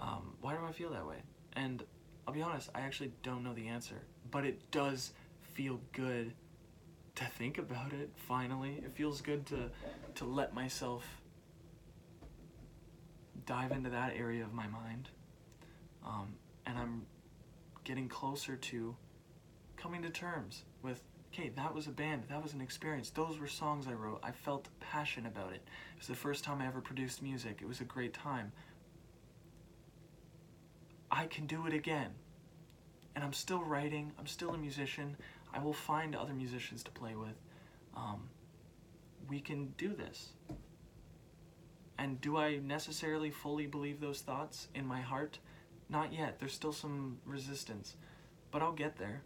Um, 0.00 0.32
why 0.40 0.54
do 0.54 0.64
I 0.68 0.72
feel 0.72 0.90
that 0.90 1.06
way? 1.06 1.18
And 1.52 1.84
I'll 2.26 2.34
be 2.34 2.42
honest, 2.42 2.70
I 2.74 2.80
actually 2.80 3.12
don't 3.22 3.44
know 3.44 3.54
the 3.54 3.68
answer, 3.68 4.02
but 4.32 4.44
it 4.44 4.68
does 4.72 5.12
feel 5.52 5.80
good 5.92 6.34
to 7.14 7.24
think 7.24 7.58
about 7.58 7.92
it 7.92 8.10
finally. 8.16 8.82
It 8.84 8.96
feels 8.96 9.20
good 9.20 9.46
to 9.46 9.70
to 10.16 10.24
let 10.24 10.54
myself 10.54 11.04
dive 13.46 13.70
into 13.70 13.90
that 13.90 14.14
area 14.16 14.42
of 14.42 14.52
my 14.52 14.66
mind. 14.66 15.08
Um, 16.04 16.34
and 16.66 16.76
I'm 16.76 17.06
getting 17.84 18.08
closer 18.08 18.56
to 18.56 18.96
coming 19.84 20.00
to 20.00 20.08
terms 20.08 20.62
with 20.82 21.02
okay, 21.30 21.50
that 21.56 21.74
was 21.74 21.86
a 21.88 21.90
band, 21.90 22.22
that 22.30 22.42
was 22.42 22.54
an 22.54 22.60
experience. 22.62 23.10
Those 23.10 23.38
were 23.38 23.46
songs 23.46 23.86
I 23.86 23.92
wrote. 23.92 24.20
I 24.22 24.30
felt 24.30 24.68
passion 24.80 25.26
about 25.26 25.52
it. 25.52 25.56
It 25.56 25.98
was 25.98 26.06
the 26.06 26.14
first 26.14 26.42
time 26.42 26.62
I 26.62 26.66
ever 26.66 26.80
produced 26.80 27.22
music. 27.22 27.58
It 27.60 27.68
was 27.68 27.82
a 27.82 27.84
great 27.84 28.14
time. 28.14 28.50
I 31.10 31.26
can 31.26 31.46
do 31.46 31.66
it 31.66 31.74
again. 31.74 32.12
And 33.14 33.22
I'm 33.22 33.34
still 33.34 33.62
writing, 33.62 34.12
I'm 34.18 34.26
still 34.26 34.54
a 34.54 34.58
musician. 34.58 35.16
I 35.52 35.58
will 35.58 35.74
find 35.74 36.16
other 36.16 36.32
musicians 36.32 36.82
to 36.84 36.90
play 36.90 37.14
with. 37.14 37.36
Um, 37.94 38.22
we 39.28 39.38
can 39.38 39.74
do 39.76 39.88
this. 39.92 40.30
And 41.98 42.20
do 42.22 42.38
I 42.38 42.56
necessarily 42.56 43.30
fully 43.30 43.66
believe 43.66 44.00
those 44.00 44.22
thoughts 44.22 44.68
in 44.74 44.86
my 44.86 45.02
heart? 45.02 45.40
Not 45.90 46.10
yet. 46.10 46.38
There's 46.38 46.54
still 46.54 46.72
some 46.72 47.18
resistance. 47.26 47.96
But 48.50 48.62
I'll 48.62 48.72
get 48.72 48.96
there. 48.96 49.22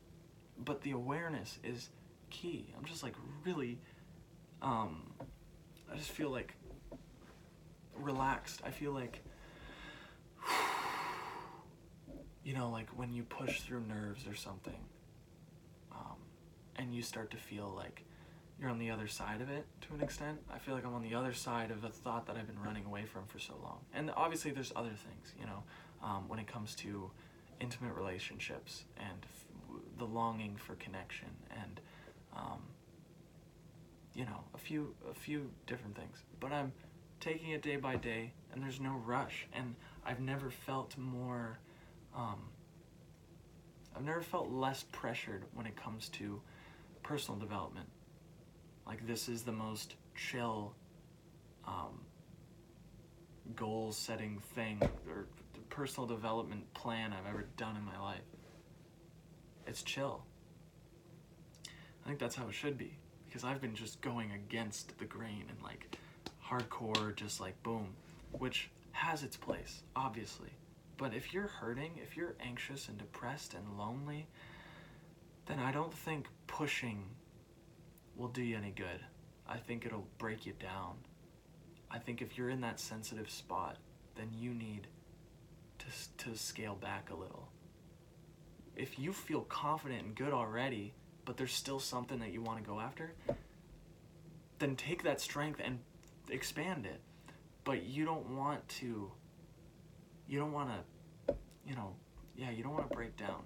But 0.64 0.82
the 0.82 0.92
awareness 0.92 1.58
is 1.62 1.88
key. 2.30 2.72
I'm 2.76 2.84
just 2.84 3.02
like 3.02 3.14
really, 3.44 3.78
um, 4.62 5.12
I 5.92 5.96
just 5.96 6.10
feel 6.10 6.30
like 6.30 6.54
relaxed. 7.96 8.60
I 8.64 8.70
feel 8.70 8.92
like 8.92 9.22
you 12.44 12.54
know, 12.54 12.70
like 12.70 12.88
when 12.96 13.12
you 13.12 13.22
push 13.24 13.60
through 13.60 13.82
nerves 13.82 14.26
or 14.26 14.34
something, 14.34 14.80
um, 15.92 16.16
and 16.76 16.94
you 16.94 17.02
start 17.02 17.30
to 17.30 17.36
feel 17.36 17.72
like 17.76 18.04
you're 18.60 18.70
on 18.70 18.78
the 18.78 18.90
other 18.90 19.06
side 19.06 19.40
of 19.40 19.48
it 19.48 19.66
to 19.82 19.94
an 19.94 20.00
extent. 20.00 20.38
I 20.52 20.58
feel 20.58 20.74
like 20.74 20.84
I'm 20.84 20.94
on 20.94 21.02
the 21.02 21.14
other 21.14 21.32
side 21.32 21.70
of 21.70 21.84
a 21.84 21.88
thought 21.88 22.26
that 22.26 22.36
I've 22.36 22.46
been 22.46 22.60
running 22.60 22.84
away 22.84 23.04
from 23.04 23.26
for 23.26 23.38
so 23.38 23.54
long. 23.62 23.78
And 23.94 24.10
obviously, 24.16 24.50
there's 24.50 24.72
other 24.74 24.90
things, 24.90 25.32
you 25.38 25.46
know, 25.46 25.62
um, 26.02 26.28
when 26.28 26.38
it 26.38 26.46
comes 26.46 26.74
to 26.76 27.10
intimate 27.60 27.94
relationships 27.94 28.84
and 28.96 29.26
the 29.98 30.04
longing 30.04 30.56
for 30.56 30.74
connection 30.76 31.28
and, 31.50 31.80
um, 32.36 32.60
you 34.14 34.24
know, 34.24 34.44
a 34.54 34.58
few 34.58 34.94
a 35.10 35.14
few 35.14 35.50
different 35.66 35.96
things. 35.96 36.18
But 36.40 36.52
I'm 36.52 36.72
taking 37.20 37.50
it 37.50 37.62
day 37.62 37.76
by 37.76 37.96
day, 37.96 38.32
and 38.52 38.62
there's 38.62 38.80
no 38.80 39.00
rush. 39.04 39.46
And 39.52 39.74
I've 40.04 40.20
never 40.20 40.50
felt 40.50 40.96
more 40.96 41.58
um, 42.16 42.40
I've 43.98 44.04
never 44.04 44.22
felt 44.22 44.50
less 44.50 44.84
pressured 44.92 45.44
when 45.54 45.66
it 45.66 45.76
comes 45.76 46.08
to 46.10 46.40
personal 47.02 47.38
development. 47.38 47.88
Like 48.86 49.06
this 49.06 49.28
is 49.28 49.42
the 49.42 49.52
most 49.52 49.96
chill 50.14 50.72
um, 51.66 52.00
goal 53.56 53.92
setting 53.92 54.40
thing 54.54 54.80
or 55.08 55.26
personal 55.68 56.06
development 56.06 56.72
plan 56.74 57.12
I've 57.12 57.28
ever 57.28 57.46
done 57.56 57.76
in 57.76 57.84
my 57.84 57.98
life. 57.98 58.20
It's 59.68 59.82
chill. 59.82 60.24
I 62.02 62.08
think 62.08 62.18
that's 62.18 62.34
how 62.34 62.48
it 62.48 62.54
should 62.54 62.78
be 62.78 62.96
because 63.26 63.44
I've 63.44 63.60
been 63.60 63.74
just 63.74 64.00
going 64.00 64.32
against 64.32 64.98
the 64.98 65.04
grain 65.04 65.44
and 65.50 65.62
like 65.62 65.98
hardcore, 66.42 67.14
just 67.14 67.38
like 67.38 67.62
boom, 67.62 67.88
which 68.32 68.70
has 68.92 69.22
its 69.22 69.36
place, 69.36 69.82
obviously. 69.94 70.48
But 70.96 71.12
if 71.12 71.34
you're 71.34 71.48
hurting, 71.48 71.92
if 72.02 72.16
you're 72.16 72.34
anxious 72.40 72.88
and 72.88 72.96
depressed 72.96 73.52
and 73.52 73.78
lonely, 73.78 74.26
then 75.44 75.58
I 75.58 75.70
don't 75.70 75.92
think 75.92 76.28
pushing 76.46 77.04
will 78.16 78.28
do 78.28 78.42
you 78.42 78.56
any 78.56 78.70
good. 78.70 79.00
I 79.46 79.58
think 79.58 79.84
it'll 79.84 80.06
break 80.16 80.46
you 80.46 80.54
down. 80.54 80.96
I 81.90 81.98
think 81.98 82.22
if 82.22 82.38
you're 82.38 82.50
in 82.50 82.62
that 82.62 82.80
sensitive 82.80 83.30
spot, 83.30 83.76
then 84.16 84.30
you 84.34 84.54
need 84.54 84.86
to, 85.78 86.24
to 86.24 86.38
scale 86.38 86.74
back 86.74 87.10
a 87.10 87.14
little. 87.14 87.50
If 88.78 88.98
you 88.98 89.12
feel 89.12 89.42
confident 89.42 90.04
and 90.04 90.14
good 90.14 90.32
already, 90.32 90.94
but 91.24 91.36
there's 91.36 91.52
still 91.52 91.80
something 91.80 92.20
that 92.20 92.32
you 92.32 92.40
want 92.40 92.62
to 92.62 92.64
go 92.64 92.80
after, 92.80 93.12
then 94.60 94.76
take 94.76 95.02
that 95.02 95.20
strength 95.20 95.60
and 95.62 95.80
expand 96.30 96.86
it. 96.86 97.00
But 97.64 97.84
you 97.84 98.04
don't 98.04 98.36
want 98.36 98.66
to 98.80 99.10
you 100.28 100.38
don't 100.38 100.52
want 100.52 100.70
to, 101.26 101.34
you 101.66 101.74
know, 101.74 101.94
yeah, 102.36 102.50
you 102.50 102.62
don't 102.62 102.72
want 102.72 102.88
to 102.88 102.94
break 102.94 103.16
down. 103.16 103.42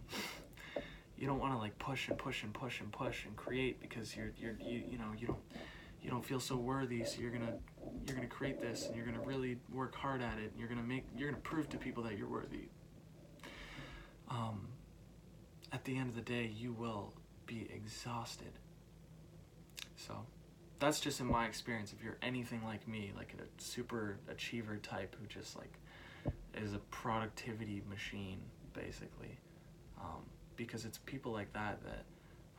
you 1.17 1.27
don't 1.27 1.39
want 1.39 1.53
to 1.53 1.59
like 1.59 1.79
push 1.79 2.09
and 2.09 2.19
push 2.19 2.43
and 2.43 2.53
push 2.53 2.81
and 2.81 2.93
push 2.93 3.25
and 3.25 3.37
create 3.37 3.81
because 3.81 4.15
you're 4.17 4.33
you're 4.37 4.57
you, 4.61 4.83
you 4.91 4.99
know 4.99 5.13
you 5.17 5.29
don't 5.29 5.39
you 6.03 6.11
don't 6.11 6.25
feel 6.25 6.41
so 6.41 6.57
worthy 6.57 7.05
so 7.05 7.21
you're 7.21 7.31
gonna 7.31 7.55
you're 8.07 8.17
gonna 8.17 8.27
create 8.27 8.61
this 8.61 8.87
and 8.87 8.97
you're 8.97 9.07
gonna 9.07 9.21
really 9.21 9.57
work 9.73 9.95
hard 9.95 10.21
at 10.21 10.39
it 10.39 10.51
and 10.51 10.59
you're 10.59 10.69
gonna 10.69 10.83
make 10.83 11.05
you're 11.17 11.31
gonna 11.31 11.41
prove 11.43 11.69
to 11.69 11.79
people 11.79 12.03
that 12.03 12.19
you're 12.19 12.29
worthy 12.29 12.69
um, 14.29 14.67
at 15.73 15.85
the 15.85 15.97
end 15.97 16.09
of 16.09 16.15
the 16.15 16.23
day 16.23 16.51
you 16.57 16.73
will 16.73 17.13
be 17.47 17.69
exhausted. 17.75 18.53
So 19.97 20.15
that's 20.79 21.01
just 21.01 21.21
in 21.21 21.27
my 21.27 21.47
experience. 21.47 21.93
If 21.93 22.05
you're 22.05 22.19
anything 22.23 22.63
like 22.65 22.87
me 22.87 23.13
like 23.17 23.35
a 23.39 23.63
super 23.63 24.19
achiever 24.29 24.77
type 24.77 25.17
who 25.21 25.27
just 25.27 25.57
like 25.57 25.73
is 26.55 26.75
a 26.75 26.79
productivity 26.91 27.83
machine 27.89 28.39
basically 28.73 29.39
um, 30.01 30.23
because 30.57 30.85
it's 30.85 30.99
people 30.99 31.33
like 31.33 31.53
that 31.53 31.83
that 31.85 32.05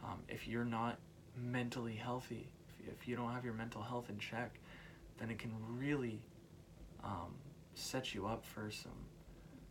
um, 0.04 0.20
if 0.28 0.48
you're 0.48 0.66
not 0.66 0.98
mentally 1.38 1.96
healthy 1.96 2.48
if, 2.80 2.94
if 3.02 3.08
you 3.08 3.16
don't 3.16 3.32
have 3.32 3.46
your 3.46 3.54
mental 3.54 3.82
health 3.82 4.10
in 4.10 4.18
check 4.18 4.60
then 5.20 5.30
it 5.30 5.38
can 5.38 5.52
really 5.70 6.20
um, 7.04 7.34
set 7.76 8.14
you 8.14 8.26
up 8.26 8.46
for 8.46 8.70
some 8.72 8.92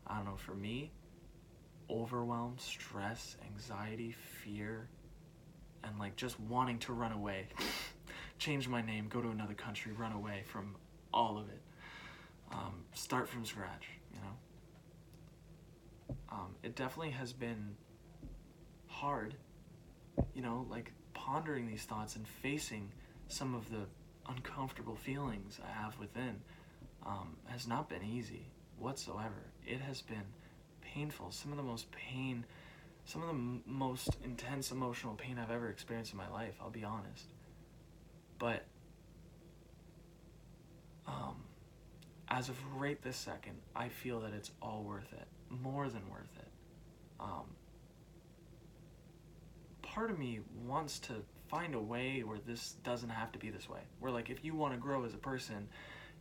i 0.07 0.17
don't 0.17 0.25
know 0.25 0.37
for 0.37 0.55
me 0.55 0.91
overwhelm 1.91 2.55
stress 2.59 3.37
anxiety 3.47 4.15
fear 4.43 4.89
and 5.85 5.99
like 5.99 6.17
just 6.17 6.39
wanting 6.41 6.79
to 6.81 6.93
run 6.93 7.13
away. 7.13 7.47
Change 8.39 8.69
my 8.69 8.83
name 8.83 9.09
go 9.09 9.21
to 9.21 9.29
another 9.29 9.55
country 9.55 9.93
run 9.93 10.13
away 10.13 10.43
from 10.47 10.75
all 11.13 11.39
of 11.39 11.49
it. 11.49 11.61
Um, 12.53 12.85
start 12.93 13.29
from 13.29 13.45
scratch 13.45 13.89
you 14.13 14.21
know? 14.21 16.17
Um, 16.31 16.55
it 16.63 16.77
definitely 16.77 17.11
has 17.13 17.33
been 17.33 17.77
hard, 18.87 19.35
you 20.35 20.43
know, 20.43 20.67
like 20.71 20.93
pondering 21.15 21.67
these 21.67 21.85
thoughts 21.85 22.17
and 22.17 22.27
facing 22.27 22.91
some 23.29 23.55
of 23.55 23.71
the 23.71 23.87
uncomfortable 24.29 24.97
feelings 24.97 25.59
I 25.65 25.73
have 25.73 25.99
within 25.99 26.41
um, 27.05 27.37
has 27.47 27.67
not 27.67 27.89
been 27.89 28.03
easy 28.03 28.47
whatsoever. 28.79 29.51
It 29.67 29.81
has 29.81 30.03
been 30.03 30.25
painful. 30.95 31.31
Some 31.31 31.51
of 31.53 31.57
the 31.57 31.63
most 31.63 31.91
pain, 31.93 32.45
some 33.05 33.23
of 33.23 33.29
the 33.29 33.35
m- 33.35 33.63
most 33.67 34.17
intense 34.25 34.71
emotional 34.71 35.15
pain 35.15 35.39
I've 35.39 35.51
ever 35.51 35.69
experienced 35.69 36.13
in 36.13 36.19
my 36.19 36.29
life, 36.31 36.55
I'll 36.61 36.71
be 36.71 36.85
honest. 36.85 37.27
But 38.39 38.65
um, 41.07 41.45
as 42.29 42.49
of 42.49 42.57
right 42.77 43.01
this 43.03 43.17
second, 43.17 43.57
I 43.75 43.89
feel 43.89 44.21
that 44.21 44.33
it's 44.33 44.51
all 44.61 44.83
worth 44.83 45.13
it, 45.13 45.27
more 45.51 45.89
than 45.89 46.03
worth 46.11 46.37
it. 46.39 46.49
Um, 47.21 47.45
part 49.83 50.11
of 50.11 50.19
me 50.19 50.41
wants 50.67 50.99
to 51.01 51.15
find 51.49 51.75
a 51.75 51.81
way 51.81 52.23
where 52.23 52.39
this 52.47 52.77
doesn't 52.83 53.11
have 53.11 53.31
to 53.33 53.39
be 53.39 53.51
this 53.51 53.69
way. 53.69 53.81
Where, 54.01 54.11
like, 54.11 54.31
if 54.31 54.45
you 54.45 54.55
want 54.55 54.73
to 54.73 54.81
grow 54.81 55.05
as 55.05 55.15
a 55.15 55.19
person, 55.19 55.69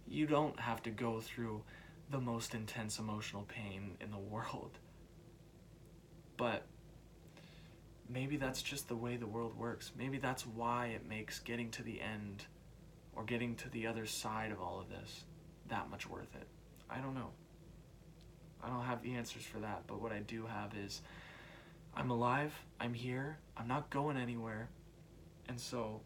you 0.08 0.28
don't 0.28 0.60
have 0.60 0.84
to 0.84 0.90
go 0.90 1.22
through 1.22 1.64
the 2.12 2.20
most 2.20 2.54
intense 2.54 3.00
emotional 3.00 3.44
pain 3.44 3.96
in 4.02 4.12
the 4.12 4.18
world. 4.18 4.78
But 6.38 6.66
maybe 8.10 8.38
that's 8.38 8.62
just 8.62 8.88
the 8.88 8.96
way 8.96 9.16
the 9.16 9.28
world 9.28 9.58
works. 9.58 9.92
Maybe 9.98 10.18
that's 10.18 10.46
why 10.46 10.88
it 10.88 11.08
makes 11.08 11.40
getting 11.40 11.72
to 11.72 11.84
the 11.84 12.02
end 12.02 12.46
or 13.16 13.24
getting 13.24 13.56
to 13.56 13.70
the 13.70 13.88
other 13.88 14.06
side 14.06 14.52
of 14.52 14.60
all 14.60 14.80
of 14.80 14.90
this 14.90 15.24
that 15.70 15.90
much 15.90 16.10
worth 16.10 16.36
it. 16.36 16.48
I 16.90 16.98
don't 16.98 17.16
know. 17.16 17.30
I 18.62 18.68
don't 18.68 18.84
have 18.84 19.02
the 19.02 19.16
answers 19.16 19.44
for 19.44 19.60
that, 19.60 19.84
but 19.88 20.02
what 20.02 20.12
I 20.12 20.20
do 20.20 20.46
have 20.46 20.76
is 20.76 21.02
I'm 21.96 22.12
alive, 22.12 22.54
I'm 22.80 22.94
here, 22.94 23.38
I'm 23.58 23.68
not 23.68 23.90
going 23.90 24.18
anywhere. 24.18 24.70
And 25.48 25.60
so 25.60 26.02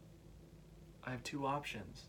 I 1.04 1.10
have 1.10 1.22
two 1.22 1.46
options 1.46 2.06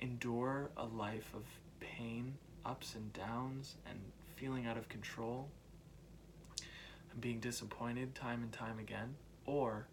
endure 0.00 0.70
a 0.76 0.84
life 0.84 1.32
of 1.34 1.42
pain, 1.80 2.36
ups 2.64 2.94
and 2.94 3.12
downs, 3.12 3.76
and 3.88 3.98
feeling 4.36 4.66
out 4.66 4.76
of 4.76 4.88
control, 4.88 5.48
and 7.10 7.20
being 7.20 7.40
disappointed 7.40 8.14
time 8.14 8.42
and 8.42 8.52
time 8.52 8.78
again, 8.78 9.14
or 9.46 9.88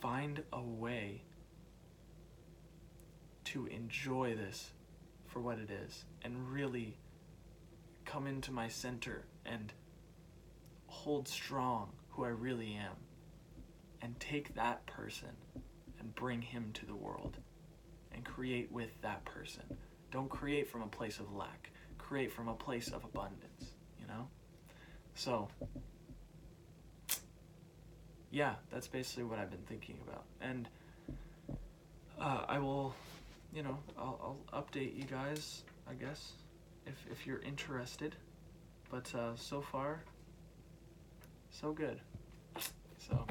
find 0.00 0.42
a 0.52 0.60
way 0.60 1.22
to 3.44 3.66
enjoy 3.66 4.34
this 4.34 4.70
for 5.26 5.40
what 5.40 5.58
it 5.58 5.70
is 5.70 6.04
and 6.22 6.52
really 6.52 6.96
come 8.04 8.26
into 8.26 8.52
my 8.52 8.68
center 8.68 9.24
and 9.46 9.72
hold 10.86 11.26
strong 11.26 11.90
who 12.10 12.24
I 12.24 12.28
really 12.28 12.74
am 12.74 12.96
and 14.00 14.18
take 14.20 14.54
that 14.54 14.84
person 14.86 15.36
and 15.98 16.14
bring 16.14 16.42
him 16.42 16.70
to 16.74 16.86
the 16.86 16.94
world 16.94 17.38
and 18.12 18.24
create 18.24 18.70
with 18.70 19.00
that 19.02 19.24
person. 19.24 19.62
Don't 20.12 20.28
create 20.28 20.68
from 20.70 20.82
a 20.82 20.86
place 20.86 21.18
of 21.18 21.34
lack, 21.34 21.70
create 21.96 22.30
from 22.30 22.46
a 22.48 22.54
place 22.54 22.88
of 22.88 23.02
abundance, 23.02 23.72
you 23.98 24.06
know? 24.06 24.28
So, 25.14 25.48
yeah, 28.30 28.54
that's 28.70 28.86
basically 28.86 29.24
what 29.24 29.38
I've 29.38 29.50
been 29.50 29.64
thinking 29.66 29.98
about. 30.06 30.24
And 30.40 30.68
uh, 32.20 32.44
I 32.46 32.58
will, 32.58 32.94
you 33.54 33.62
know, 33.62 33.78
I'll, 33.98 34.38
I'll 34.52 34.62
update 34.62 34.94
you 34.96 35.04
guys, 35.04 35.64
I 35.88 35.94
guess, 35.94 36.32
if, 36.86 36.94
if 37.10 37.26
you're 37.26 37.40
interested. 37.40 38.14
But 38.90 39.14
uh, 39.14 39.34
so 39.36 39.62
far, 39.62 40.02
so 41.50 41.72
good. 41.72 42.00
So, 43.08 43.26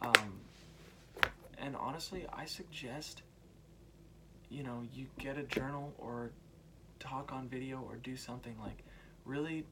um, 0.00 0.40
and 1.58 1.76
honestly, 1.76 2.26
I 2.32 2.46
suggest, 2.46 3.22
you 4.52 4.62
know, 4.62 4.82
you 4.92 5.06
get 5.18 5.38
a 5.38 5.42
journal 5.42 5.92
or 5.98 6.30
talk 7.00 7.32
on 7.32 7.48
video 7.48 7.84
or 7.88 7.96
do 7.96 8.16
something 8.16 8.54
like 8.62 8.84
really 9.24 9.64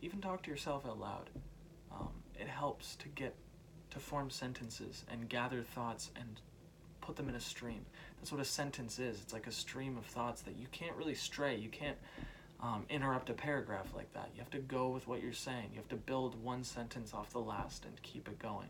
even 0.00 0.20
talk 0.20 0.42
to 0.42 0.50
yourself 0.50 0.86
out 0.86 0.98
loud. 0.98 1.30
Um, 1.92 2.08
it 2.38 2.48
helps 2.48 2.96
to 2.96 3.08
get 3.08 3.34
to 3.90 3.98
form 3.98 4.30
sentences 4.30 5.04
and 5.10 5.28
gather 5.28 5.62
thoughts 5.62 6.10
and 6.16 6.40
put 7.00 7.16
them 7.16 7.28
in 7.28 7.34
a 7.34 7.40
stream. 7.40 7.84
That's 8.18 8.32
what 8.32 8.40
a 8.40 8.44
sentence 8.44 8.98
is. 8.98 9.20
It's 9.20 9.32
like 9.32 9.46
a 9.46 9.52
stream 9.52 9.96
of 9.96 10.04
thoughts 10.06 10.42
that 10.42 10.56
you 10.56 10.66
can't 10.72 10.96
really 10.96 11.14
stray. 11.14 11.56
You 11.56 11.68
can't 11.68 11.98
um, 12.60 12.84
interrupt 12.88 13.30
a 13.30 13.34
paragraph 13.34 13.88
like 13.94 14.12
that. 14.14 14.30
You 14.34 14.40
have 14.40 14.50
to 14.50 14.58
go 14.58 14.88
with 14.88 15.06
what 15.06 15.22
you're 15.22 15.32
saying. 15.32 15.68
You 15.72 15.78
have 15.78 15.88
to 15.88 15.96
build 15.96 16.42
one 16.42 16.64
sentence 16.64 17.12
off 17.12 17.30
the 17.30 17.40
last 17.40 17.84
and 17.84 18.00
keep 18.02 18.28
it 18.28 18.38
going. 18.38 18.68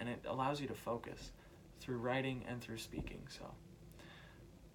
And 0.00 0.08
it 0.08 0.24
allows 0.26 0.60
you 0.60 0.66
to 0.68 0.74
focus 0.74 1.30
through 1.80 1.98
writing 1.98 2.44
and 2.48 2.60
through 2.60 2.78
speaking. 2.78 3.20
So, 3.28 3.44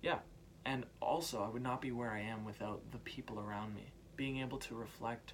yeah. 0.01 0.19
And 0.65 0.85
also, 1.01 1.41
I 1.43 1.49
would 1.49 1.63
not 1.63 1.81
be 1.81 1.91
where 1.91 2.11
I 2.11 2.19
am 2.21 2.45
without 2.45 2.81
the 2.91 2.97
people 2.99 3.39
around 3.39 3.73
me. 3.73 3.91
Being 4.15 4.39
able 4.39 4.57
to 4.59 4.75
reflect 4.75 5.33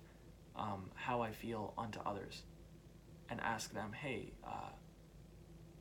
um, 0.56 0.90
how 0.94 1.22
I 1.22 1.32
feel 1.32 1.74
onto 1.78 2.00
others 2.06 2.44
and 3.30 3.42
ask 3.42 3.74
them, 3.74 3.92
hey, 3.92 4.32
uh, 4.46 4.70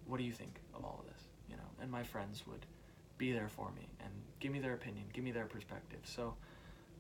what 0.07 0.17
do 0.19 0.25
you 0.25 0.33
think 0.33 0.61
of 0.75 0.85
all 0.85 1.05
of 1.07 1.13
this? 1.13 1.25
You 1.49 1.57
know, 1.57 1.69
and 1.81 1.91
my 1.91 2.03
friends 2.03 2.45
would 2.47 2.67
be 3.19 3.33
there 3.33 3.49
for 3.49 3.71
me 3.77 3.89
and 4.01 4.11
give 4.41 4.51
me 4.51 4.61
their 4.61 4.75
opinion, 4.75 5.05
give 5.13 5.23
me 5.25 5.31
their 5.31 5.47
perspective. 5.47 6.01
So, 6.05 6.35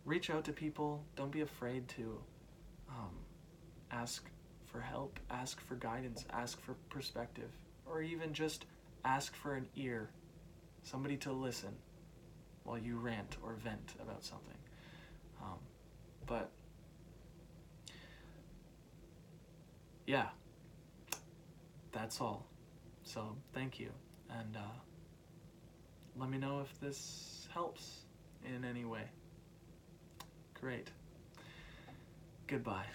reach 0.04 0.30
out 0.30 0.44
to 0.44 0.52
people. 0.52 1.02
Don't 1.16 1.32
be 1.32 1.40
afraid 1.40 1.88
to 1.88 2.18
um, 2.88 3.14
ask 3.90 4.28
for 4.66 4.80
help, 4.80 5.18
ask 5.30 5.60
for 5.60 5.76
guidance, 5.76 6.24
ask 6.30 6.60
for 6.60 6.74
perspective, 6.90 7.50
or 7.86 8.02
even 8.02 8.32
just 8.32 8.66
ask 9.04 9.34
for 9.34 9.54
an 9.54 9.66
ear, 9.76 10.10
somebody 10.84 11.16
to 11.16 11.32
listen 11.32 11.74
while 12.62 12.78
you 12.78 12.96
rant 12.96 13.36
or 13.42 13.54
vent 13.54 13.94
about 14.00 14.24
something. 14.24 14.56
Um, 15.42 15.58
but 16.26 16.50
yeah, 20.06 20.28
that's 21.92 22.20
all. 22.20 22.46
So 23.02 23.36
thank 23.52 23.80
you, 23.80 23.90
and 24.30 24.56
uh, 24.56 24.60
let 26.16 26.30
me 26.30 26.38
know 26.38 26.60
if 26.60 26.80
this 26.80 27.48
helps 27.52 28.04
in 28.44 28.64
any 28.64 28.84
way. 28.84 29.04
Great. 30.60 30.88
Goodbye. 32.46 32.86